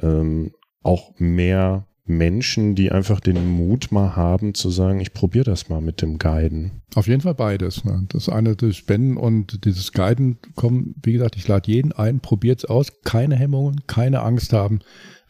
[0.00, 5.68] ähm, auch mehr Menschen, die einfach den Mut mal haben zu sagen, ich probiere das
[5.68, 6.82] mal mit dem Guiden.
[6.94, 7.84] Auf jeden Fall beides.
[7.84, 8.06] Ne?
[8.08, 12.58] Das eine das Spenden und dieses Guiden kommen, wie gesagt, ich lade jeden ein, probiert
[12.58, 14.80] es aus, keine Hemmungen, keine Angst haben.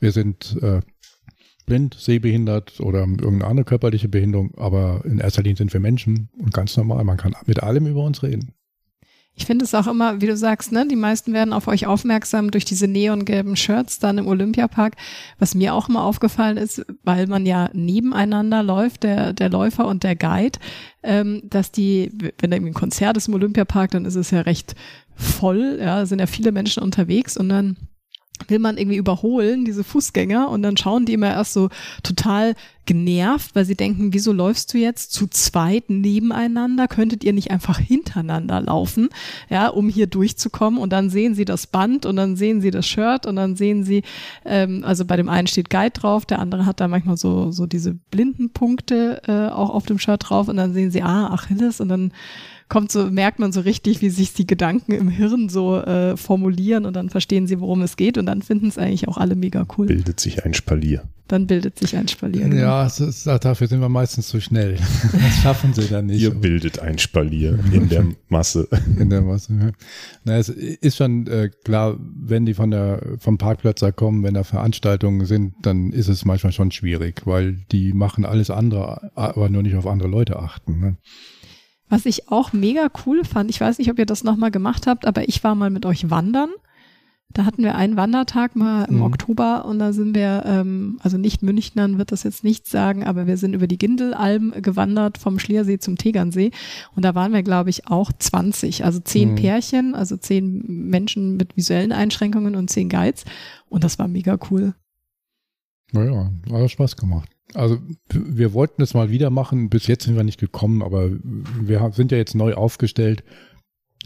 [0.00, 0.80] Wir sind äh,
[1.66, 6.52] blind, sehbehindert oder irgendeine andere körperliche Behinderung, aber in erster Linie sind wir Menschen und
[6.52, 7.04] ganz normal.
[7.04, 8.52] Man kann mit allem über uns reden.
[9.34, 12.50] Ich finde es auch immer, wie du sagst, ne, die meisten werden auf euch aufmerksam
[12.50, 14.94] durch diese neongelben Shirts dann im Olympiapark.
[15.38, 20.04] Was mir auch immer aufgefallen ist, weil man ja nebeneinander läuft, der, der Läufer und
[20.04, 20.58] der Guide,
[21.02, 24.42] ähm, dass die, wenn da irgendwie ein Konzert ist im Olympiapark, dann ist es ja
[24.42, 24.74] recht
[25.14, 27.76] voll, ja, sind ja viele Menschen unterwegs und dann
[28.48, 31.68] will man irgendwie überholen, diese Fußgänger, und dann schauen die immer erst so
[32.02, 36.88] total genervt, weil sie denken, wieso läufst du jetzt zu zweit nebeneinander?
[36.88, 39.08] Könntet ihr nicht einfach hintereinander laufen,
[39.48, 40.80] ja, um hier durchzukommen?
[40.80, 43.84] Und dann sehen sie das Band und dann sehen sie das Shirt und dann sehen
[43.84, 44.02] sie,
[44.44, 47.66] ähm, also bei dem einen steht Guide drauf, der andere hat da manchmal so, so
[47.66, 51.80] diese blinden Punkte äh, auch auf dem Shirt drauf und dann sehen sie, ah, Achilles
[51.80, 52.12] und dann
[52.68, 56.86] kommt so, merkt man so richtig, wie sich die Gedanken im Hirn so äh, formulieren
[56.86, 59.66] und dann verstehen sie, worum es geht und dann finden es eigentlich auch alle mega
[59.76, 59.86] cool.
[59.86, 61.02] Bildet sich ein Spalier.
[61.32, 62.46] Dann bildet sich ein Spalier.
[62.46, 62.60] Genau.
[62.60, 64.76] Ja, ist, dafür sind wir meistens zu schnell.
[65.12, 66.20] Das schaffen sie dann nicht.
[66.20, 68.68] Ihr bildet ein Spalier in der Masse.
[68.98, 69.70] In der Masse, ja.
[70.24, 74.34] Na, es ist schon äh, klar, wenn die von der, vom Parkplatz da kommen, wenn
[74.34, 79.48] da Veranstaltungen sind, dann ist es manchmal schon schwierig, weil die machen alles andere, aber
[79.48, 80.80] nur nicht auf andere Leute achten.
[80.80, 80.96] Ne?
[81.88, 85.06] Was ich auch mega cool fand, ich weiß nicht, ob ihr das nochmal gemacht habt,
[85.06, 86.50] aber ich war mal mit euch wandern.
[87.32, 89.02] Da hatten wir einen Wandertag mal im mhm.
[89.02, 93.26] Oktober und da sind wir, ähm, also nicht Münchnern wird das jetzt nichts sagen, aber
[93.26, 96.50] wir sind über die Gindelalm gewandert vom Schliersee zum Tegernsee
[96.94, 99.36] und da waren wir, glaube ich, auch 20, also zehn mhm.
[99.36, 103.24] Pärchen, also zehn Menschen mit visuellen Einschränkungen und zehn Guides
[103.68, 104.74] und das war mega cool.
[105.92, 107.28] Naja, hat Spaß gemacht.
[107.54, 109.68] Also wir wollten es mal wieder machen.
[109.68, 113.24] Bis jetzt sind wir nicht gekommen, aber wir sind ja jetzt neu aufgestellt.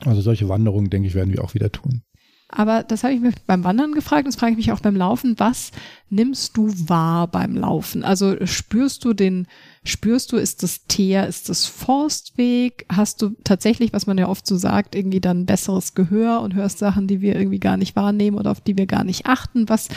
[0.00, 2.02] Also solche Wanderungen, denke ich, werden wir auch wieder tun.
[2.48, 5.34] Aber das habe ich mich beim Wandern gefragt, das frage ich mich auch beim Laufen.
[5.38, 5.72] Was
[6.10, 8.04] nimmst du wahr beim Laufen?
[8.04, 9.48] Also spürst du den,
[9.82, 12.86] spürst du, ist das Teer, ist das Forstweg?
[12.88, 16.78] Hast du tatsächlich, was man ja oft so sagt, irgendwie dann besseres Gehör und hörst
[16.78, 19.68] Sachen, die wir irgendwie gar nicht wahrnehmen oder auf die wir gar nicht achten?
[19.68, 19.88] Was,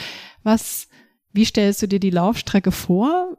[0.42, 0.88] was
[1.32, 3.36] wie stellst du dir die Laufstrecke vor?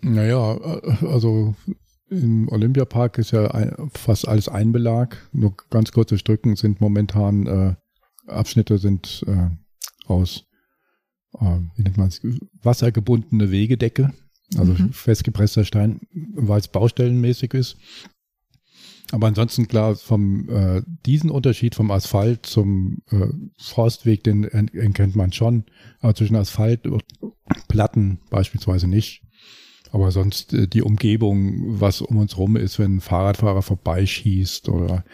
[0.00, 0.56] Naja,
[1.02, 1.54] also
[2.08, 3.50] im Olympiapark ist ja
[3.92, 5.16] fast alles Einbelag.
[5.32, 7.74] Nur ganz kurze Stücken sind momentan, äh,
[8.28, 9.50] Abschnitte sind äh,
[10.06, 10.44] aus,
[11.34, 12.20] äh, wie nennt man es,
[12.62, 14.12] wassergebundene Wegedecke.
[14.56, 14.92] Also mhm.
[14.92, 16.00] festgepresster Stein,
[16.34, 17.76] weil es baustellenmäßig ist.
[19.10, 25.32] Aber ansonsten klar, vom äh, diesen Unterschied vom Asphalt zum äh, Forstweg, den erkennt man
[25.32, 25.64] schon.
[26.00, 27.04] Aber zwischen Asphalt und
[27.68, 29.22] Platten beispielsweise nicht.
[29.92, 35.04] Aber sonst äh, die Umgebung, was um uns rum ist, wenn ein Fahrradfahrer vorbeischießt oder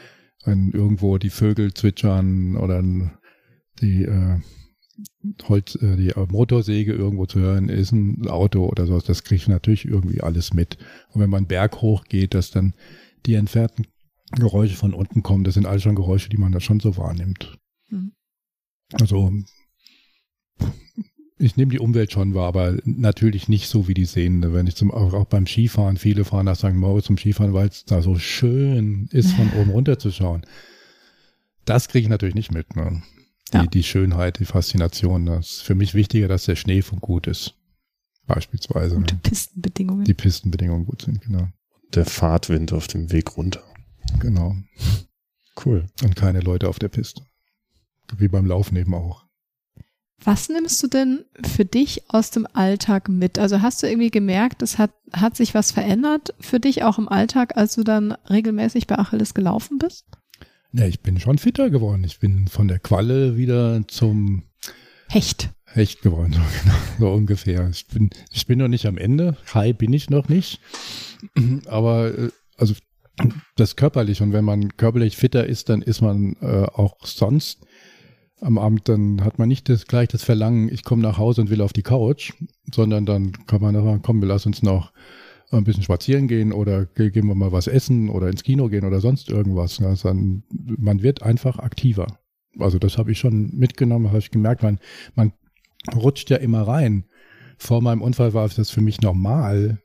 [0.45, 2.83] wenn irgendwo die Vögel zwitschern oder
[3.81, 4.41] die äh,
[5.49, 9.87] Holz, äh, die Motorsäge irgendwo zu hören ist, ein Auto oder sowas, das kriegt natürlich
[9.87, 10.79] irgendwie alles mit.
[11.11, 12.75] Und wenn man Berg hochgeht, dass dann
[13.27, 13.87] die entfernten
[14.31, 15.45] Geräusche von unten kommen.
[15.45, 17.59] Das sind alles schon Geräusche, die man da schon so wahrnimmt.
[17.89, 18.13] Mhm.
[18.93, 19.33] Also
[21.37, 24.53] ich nehme die Umwelt schon wahr, aber natürlich nicht so wie die Sehende.
[24.53, 26.75] Wenn ich zum, auch beim Skifahren, viele fahren nach St.
[26.75, 30.47] Moritz zum Skifahren, weil es da so schön ist, von oben runter zu schauen.
[31.65, 32.77] Das kriege ich natürlich nicht mit.
[32.77, 33.03] Ne?
[33.53, 33.67] Die, ja.
[33.67, 35.27] die Schönheit, die Faszination.
[35.27, 37.55] Das ist für mich wichtiger, dass der Schnee von gut ist.
[38.27, 38.97] Beispielsweise.
[38.97, 39.21] Gute ne?
[39.23, 40.05] Pistenbedingungen.
[40.05, 41.49] Die Pistenbedingungen gut sind, genau
[41.95, 43.63] der Fahrtwind auf dem Weg runter.
[44.21, 44.57] Genau.
[45.65, 45.87] Cool.
[46.03, 47.23] Und keine Leute auf der Piste.
[48.17, 49.24] Wie beim Laufen eben auch.
[50.23, 53.39] Was nimmst du denn für dich aus dem Alltag mit?
[53.39, 57.09] Also hast du irgendwie gemerkt, es hat, hat sich was verändert für dich auch im
[57.09, 60.07] Alltag, als du dann regelmäßig bei Achilles gelaufen bist?
[60.73, 62.05] Ja, ich bin schon fitter geworden.
[62.05, 64.45] Ich bin von der Qualle wieder zum
[65.09, 65.51] Hecht.
[65.67, 67.69] Hecht geworden, so, genau, so ungefähr.
[67.71, 69.37] Ich bin, ich bin noch nicht am Ende.
[69.53, 70.61] High bin ich noch nicht.
[71.67, 72.75] Aber äh, also
[73.57, 77.65] das körperlich und wenn man körperlich fitter ist, dann ist man äh, auch sonst
[78.41, 81.51] am Abend, dann hat man nicht das, gleich das Verlangen, ich komme nach Hause und
[81.51, 82.33] will auf die Couch,
[82.73, 84.93] sondern dann kann man sagen, komm, wir lassen uns noch
[85.51, 89.01] ein bisschen spazieren gehen oder gehen wir mal was essen oder ins Kino gehen oder
[89.01, 89.81] sonst irgendwas.
[89.81, 92.19] Also dann, man wird einfach aktiver.
[92.59, 94.79] Also das habe ich schon mitgenommen, habe ich gemerkt, man,
[95.15, 95.33] man
[95.95, 97.05] rutscht ja immer rein.
[97.59, 99.79] Vor meinem Unfall war das für mich normal,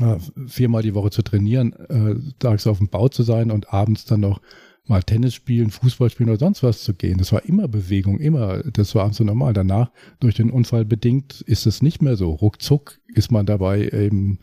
[0.00, 4.04] äh, viermal die Woche zu trainieren, äh, tags auf dem Bau zu sein und abends
[4.04, 4.40] dann noch
[4.86, 7.18] mal Tennis spielen, Fußball spielen oder sonst was zu gehen.
[7.18, 8.62] Das war immer Bewegung, immer.
[8.64, 9.52] Das war so normal.
[9.52, 9.90] Danach,
[10.20, 12.30] durch den Unfall bedingt, ist es nicht mehr so.
[12.30, 14.38] Ruckzuck ist man dabei eben,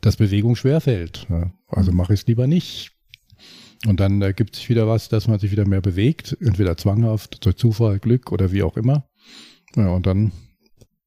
[0.00, 1.26] dass Bewegung schwerfällt.
[1.68, 1.98] Also mhm.
[1.98, 2.92] mache ich es lieber nicht.
[3.86, 7.56] Und dann ergibt sich wieder was, dass man sich wieder mehr bewegt, entweder zwanghaft, durch
[7.56, 9.08] Zufall, Glück oder wie auch immer.
[9.74, 10.32] Ja, und dann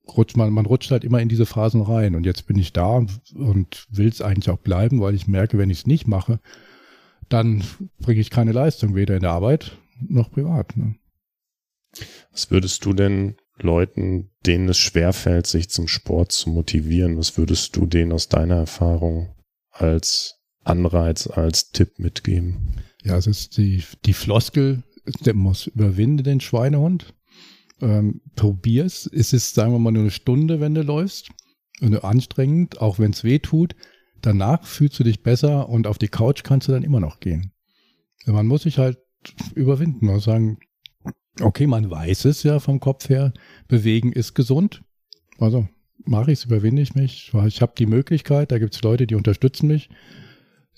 [0.07, 2.15] rutscht man, man rutscht halt immer in diese Phasen rein.
[2.15, 5.69] Und jetzt bin ich da und will es eigentlich auch bleiben, weil ich merke, wenn
[5.69, 6.39] ich es nicht mache,
[7.29, 7.63] dann
[7.99, 10.75] bringe ich keine Leistung, weder in der Arbeit noch privat.
[10.77, 10.95] Ne?
[12.31, 17.75] Was würdest du denn Leuten, denen es schwerfällt, sich zum Sport zu motivieren, was würdest
[17.75, 19.33] du denen aus deiner Erfahrung
[19.71, 22.81] als Anreiz, als Tipp mitgeben?
[23.03, 24.83] Ja, es ist die, die Floskel,
[25.25, 27.13] der muss überwinde den Schweinehund
[27.81, 29.09] ähm, probier's.
[29.11, 31.29] Es ist, sagen wir mal, nur eine Stunde, wenn du läufst.
[32.01, 33.75] anstrengend, auch wenn es weh tut.
[34.25, 37.51] Danach fühlst du dich besser und auf die Couch kannst du dann immer noch gehen.
[38.25, 38.97] Man muss sich halt
[39.53, 40.57] überwinden und sagen,
[41.41, 43.33] okay, man weiß es ja vom Kopf her,
[43.67, 44.81] bewegen ist gesund.
[45.37, 45.67] Also
[46.05, 47.31] mache ich es, überwinde ich mich.
[47.45, 49.89] Ich habe die Möglichkeit, da gibt es Leute, die unterstützen mich.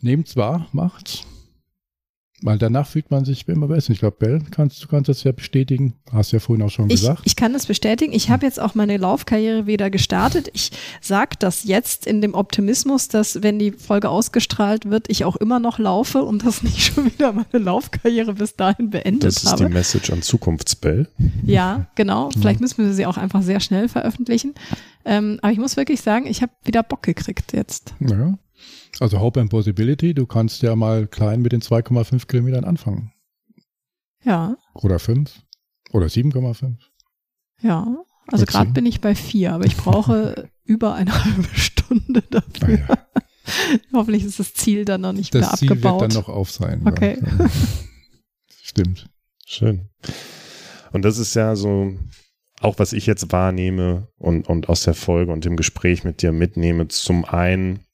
[0.02, 1.26] Nehmt's wahr, macht's.
[2.44, 3.94] Weil danach fühlt man sich immer besser.
[3.94, 5.96] Ich glaube, Bell, kannst, du kannst das ja bestätigen.
[6.12, 7.22] Hast ja vorhin auch schon ich, gesagt.
[7.26, 8.14] Ich kann das bestätigen.
[8.14, 10.48] Ich habe jetzt auch meine Laufkarriere wieder gestartet.
[10.54, 10.72] Ich
[11.02, 15.60] sage das jetzt in dem Optimismus, dass wenn die Folge ausgestrahlt wird, ich auch immer
[15.60, 19.34] noch laufe und das nicht schon wieder meine Laufkarriere bis dahin beendet habe.
[19.34, 19.66] Das ist habe.
[19.66, 21.10] die Message an Zukunftsbell.
[21.44, 22.30] Ja, genau.
[22.30, 24.54] Vielleicht müssen wir sie auch einfach sehr schnell veröffentlichen.
[25.06, 27.96] Ähm, aber ich muss wirklich sagen, ich habe wieder Bock gekriegt jetzt.
[28.00, 28.38] Ja.
[29.00, 33.12] Also Hope and Possibility, du kannst ja mal klein mit den 2,5 Kilometern anfangen.
[34.24, 34.58] Ja.
[34.74, 35.44] Oder 5
[35.92, 36.76] oder 7,5.
[37.62, 42.86] Ja, also gerade bin ich bei 4, aber ich brauche über eine halbe Stunde dafür.
[42.90, 43.22] Ah, ja.
[43.94, 45.72] Hoffentlich ist das Ziel dann noch nicht das mehr abgebaut.
[45.72, 46.86] Das Ziel wird dann noch auf sein.
[46.86, 47.18] Okay.
[48.62, 49.10] Stimmt.
[49.46, 49.90] Schön.
[50.92, 51.94] Und das ist ja so,
[52.60, 56.34] auch was ich jetzt wahrnehme und, und aus der Folge und dem Gespräch mit dir
[56.34, 57.87] mitnehme, zum einen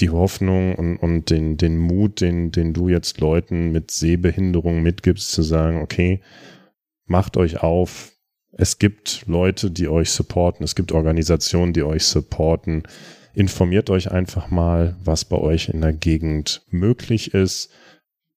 [0.00, 5.30] die Hoffnung und, und den, den Mut, den, den du jetzt Leuten mit Sehbehinderung mitgibst,
[5.30, 6.20] zu sagen, okay,
[7.06, 8.12] macht euch auf.
[8.52, 10.64] Es gibt Leute, die euch supporten.
[10.64, 12.84] Es gibt Organisationen, die euch supporten.
[13.34, 17.70] Informiert euch einfach mal, was bei euch in der Gegend möglich ist.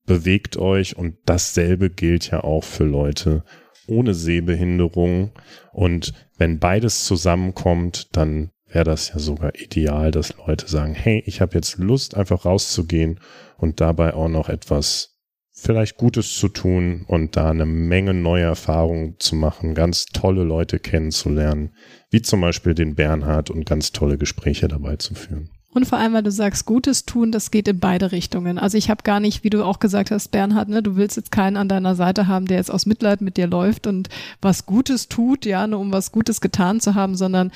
[0.05, 3.43] Bewegt euch und dasselbe gilt ja auch für Leute
[3.87, 5.31] ohne Sehbehinderung.
[5.71, 11.41] Und wenn beides zusammenkommt, dann wäre das ja sogar ideal, dass Leute sagen, hey, ich
[11.41, 13.19] habe jetzt Lust, einfach rauszugehen
[13.57, 15.17] und dabei auch noch etwas
[15.51, 20.77] vielleicht Gutes zu tun und da eine Menge neue Erfahrungen zu machen, ganz tolle Leute
[20.77, 21.73] kennenzulernen,
[22.11, 25.49] wie zum Beispiel den Bernhard und ganz tolle Gespräche dabei zu führen.
[25.71, 28.57] Und vor allem, weil du sagst, Gutes tun, das geht in beide Richtungen.
[28.57, 31.31] Also ich habe gar nicht, wie du auch gesagt hast, Bernhard, ne, du willst jetzt
[31.31, 34.09] keinen an deiner Seite haben, der jetzt aus Mitleid mit dir läuft und
[34.41, 37.51] was Gutes tut, ja, nur um was Gutes getan zu haben, sondern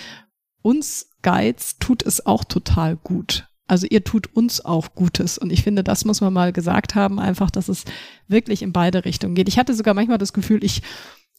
[0.61, 3.47] uns Guides tut es auch total gut.
[3.67, 5.37] Also ihr tut uns auch Gutes.
[5.37, 7.85] Und ich finde, das muss man mal gesagt haben, einfach, dass es
[8.27, 9.47] wirklich in beide Richtungen geht.
[9.47, 10.81] Ich hatte sogar manchmal das Gefühl, ich,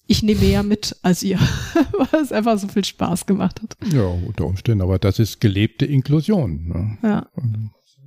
[0.06, 1.38] ich nehme mehr mit als ihr,
[2.12, 3.76] weil es einfach so viel Spaß gemacht hat.
[3.92, 4.82] Ja, unter Umständen.
[4.82, 6.68] Aber das ist gelebte Inklusion.
[6.68, 6.98] Ne?
[7.02, 7.28] Ja.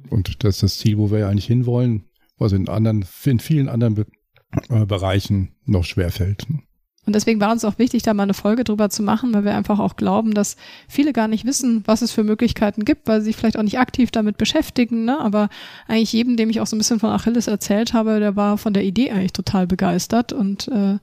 [0.09, 2.05] Und das ist das Ziel, wo wir ja eigentlich hinwollen,
[2.37, 4.07] was in anderen, in vielen anderen Be
[4.69, 6.49] äh, Bereichen noch schwerfällt.
[6.49, 6.63] Ne?
[7.05, 9.55] Und deswegen war uns auch wichtig, da mal eine Folge drüber zu machen, weil wir
[9.55, 10.55] einfach auch glauben, dass
[10.87, 13.79] viele gar nicht wissen, was es für Möglichkeiten gibt, weil sie sich vielleicht auch nicht
[13.79, 15.05] aktiv damit beschäftigen.
[15.05, 15.19] Ne?
[15.19, 15.49] Aber
[15.87, 18.73] eigentlich jedem, dem ich auch so ein bisschen von Achilles erzählt habe, der war von
[18.73, 20.33] der Idee eigentlich total begeistert.
[20.33, 20.97] Und äh,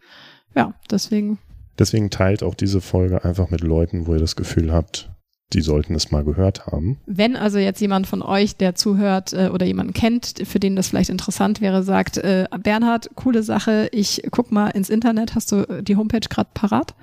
[0.56, 1.38] ja, deswegen.
[1.78, 5.10] Deswegen teilt auch diese Folge einfach mit Leuten, wo ihr das Gefühl habt,
[5.52, 6.98] die sollten es mal gehört haben.
[7.06, 10.88] Wenn also jetzt jemand von euch, der zuhört äh, oder jemanden kennt, für den das
[10.88, 15.82] vielleicht interessant wäre, sagt, äh, Bernhard, coole Sache, ich guck mal ins Internet, hast du
[15.82, 16.94] die Homepage gerade parat?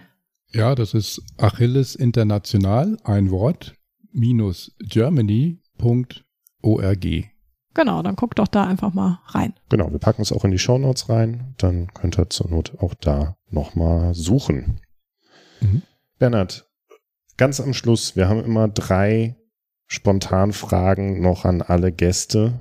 [0.51, 3.75] Ja, das ist Achilles International, ein Wort,
[4.12, 5.59] minus germany.org.
[7.75, 9.53] Genau, dann guckt doch da einfach mal rein.
[9.69, 12.95] Genau, wir packen es auch in die Shownotes rein, dann könnt ihr zur Not auch
[12.95, 14.81] da nochmal suchen.
[15.62, 15.83] Mhm.
[16.17, 16.68] Bernhard,
[17.39, 19.36] ganz am Schluss, wir haben immer drei
[19.88, 22.60] Spontanfragen noch an alle Gäste.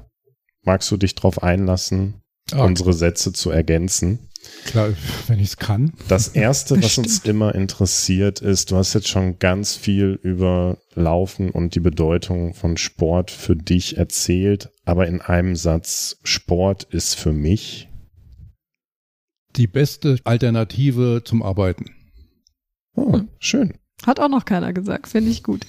[0.62, 2.62] Magst du dich darauf einlassen, okay.
[2.62, 4.30] unsere Sätze zu ergänzen?
[4.66, 4.90] Klar,
[5.26, 5.92] wenn ich es kann.
[6.06, 11.50] Das erste, was uns immer interessiert, ist, du hast jetzt schon ganz viel über Laufen
[11.50, 17.32] und die Bedeutung von Sport für dich erzählt, aber in einem Satz, Sport ist für
[17.32, 17.88] mich
[19.56, 21.96] die beste Alternative zum Arbeiten.
[22.94, 23.74] Oh, schön.
[24.06, 25.66] Hat auch noch keiner gesagt, finde ich gut.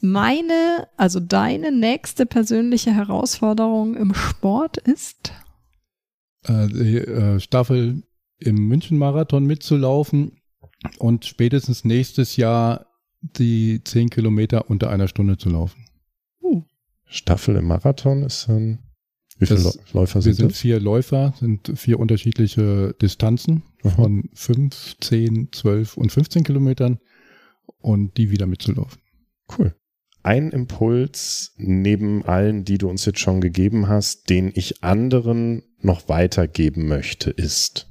[0.00, 5.32] Meine, also deine nächste persönliche Herausforderung im Sport ist?
[6.44, 8.04] Äh, die äh, Staffel
[8.38, 10.40] im München-Marathon mitzulaufen
[10.98, 12.86] und spätestens nächstes Jahr
[13.20, 15.84] die zehn Kilometer unter einer Stunde zu laufen.
[16.40, 16.62] Uh.
[17.06, 18.78] Staffel im Marathon ist dann,
[19.38, 20.58] wie viele das, Läufer sind Wir sind das?
[20.58, 23.90] vier Läufer, sind vier unterschiedliche Distanzen Aha.
[23.90, 27.00] von fünf, zehn, zwölf und 15 Kilometern
[27.78, 29.00] und die wieder mitzulaufen.
[29.56, 29.74] Cool.
[30.22, 36.08] Ein Impuls neben allen, die du uns jetzt schon gegeben hast, den ich anderen noch
[36.08, 37.88] weitergeben möchte, ist.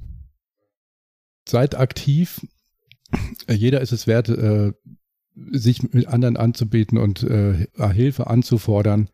[1.48, 2.46] Seid aktiv.
[3.50, 4.72] Jeder ist es wert, äh,
[5.34, 9.08] sich mit anderen anzubieten und äh, Hilfe anzufordern,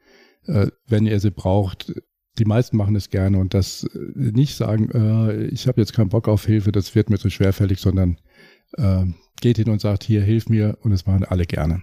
[0.46, 1.94] äh, wenn ihr sie braucht.
[2.38, 6.44] Die meisten machen es gerne und das nicht sagen, ich habe jetzt keinen Bock auf
[6.44, 8.18] Hilfe, das wird mir zu schwerfällig, sondern
[9.44, 11.82] geht hin und sagt, hier, hilf mir und das machen alle gerne.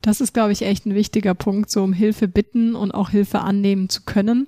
[0.00, 3.40] Das ist, glaube ich, echt ein wichtiger Punkt, so um Hilfe bitten und auch Hilfe
[3.40, 4.46] annehmen zu können.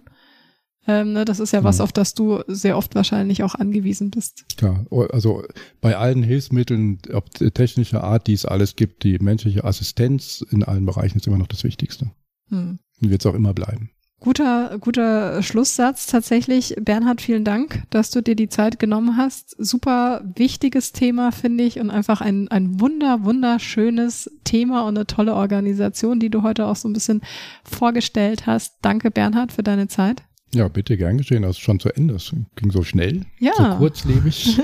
[0.87, 1.83] Ähm, ne, das ist ja was, mhm.
[1.83, 4.45] auf das du sehr oft wahrscheinlich auch angewiesen bist.
[4.61, 5.43] Ja, also
[5.80, 10.87] bei allen Hilfsmitteln, ob technischer Art, die es alles gibt, die menschliche Assistenz in allen
[10.87, 12.12] Bereichen ist immer noch das Wichtigste.
[12.49, 12.78] Hm.
[13.01, 13.91] Und wird es auch immer bleiben.
[14.23, 16.77] Guter, guter Schlusssatz tatsächlich.
[16.81, 19.57] Bernhard, vielen Dank, dass du dir die Zeit genommen hast.
[19.59, 25.35] Super wichtiges Thema, finde ich, und einfach ein, ein wunder, wunderschönes Thema und eine tolle
[25.35, 27.20] Organisation, die du heute auch so ein bisschen
[27.64, 28.77] vorgestellt hast.
[28.81, 30.23] Danke, Bernhard, für deine Zeit.
[30.55, 31.43] Ja, bitte gern geschehen.
[31.43, 32.14] Das ist schon zu Ende.
[32.14, 33.55] Das ging so schnell, ja.
[33.57, 34.61] so kurzlebig.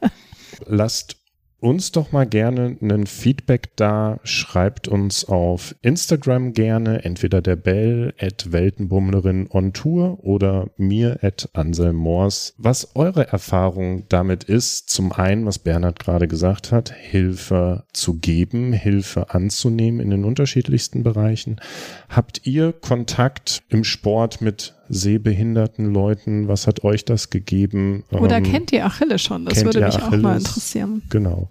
[0.66, 1.18] Lasst
[1.60, 4.20] uns doch mal gerne ein Feedback da.
[4.22, 11.48] Schreibt uns auf Instagram gerne, entweder der Bell at Weltenbummlerin on Tour oder mir at
[11.52, 14.90] Anselm Moors, was eure Erfahrung damit ist.
[14.90, 21.02] Zum einen, was Bernhard gerade gesagt hat, Hilfe zu geben, Hilfe anzunehmen in den unterschiedlichsten
[21.02, 21.60] Bereichen.
[22.08, 26.48] Habt ihr Kontakt im Sport mit sehbehinderten Leuten?
[26.48, 28.04] Was hat euch das gegeben?
[28.10, 29.44] Oder ähm, kennt ihr Achille schon?
[29.46, 30.18] Das würde mich Achilles?
[30.18, 31.02] auch mal interessieren.
[31.10, 31.48] Genau.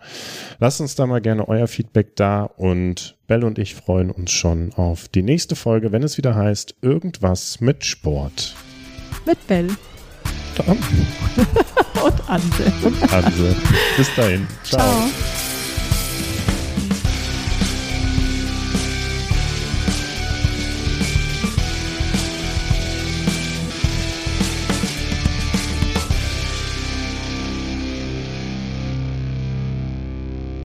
[0.59, 4.73] Lasst uns da mal gerne euer Feedback da und Bell und ich freuen uns schon
[4.73, 8.55] auf die nächste Folge, wenn es wieder heißt Irgendwas mit Sport.
[9.25, 9.67] Mit Bell.
[12.03, 12.73] und Anse.
[12.83, 13.55] Und Anse.
[13.95, 14.47] Bis dahin.
[14.63, 14.81] Ciao.
[14.81, 15.36] Ciao.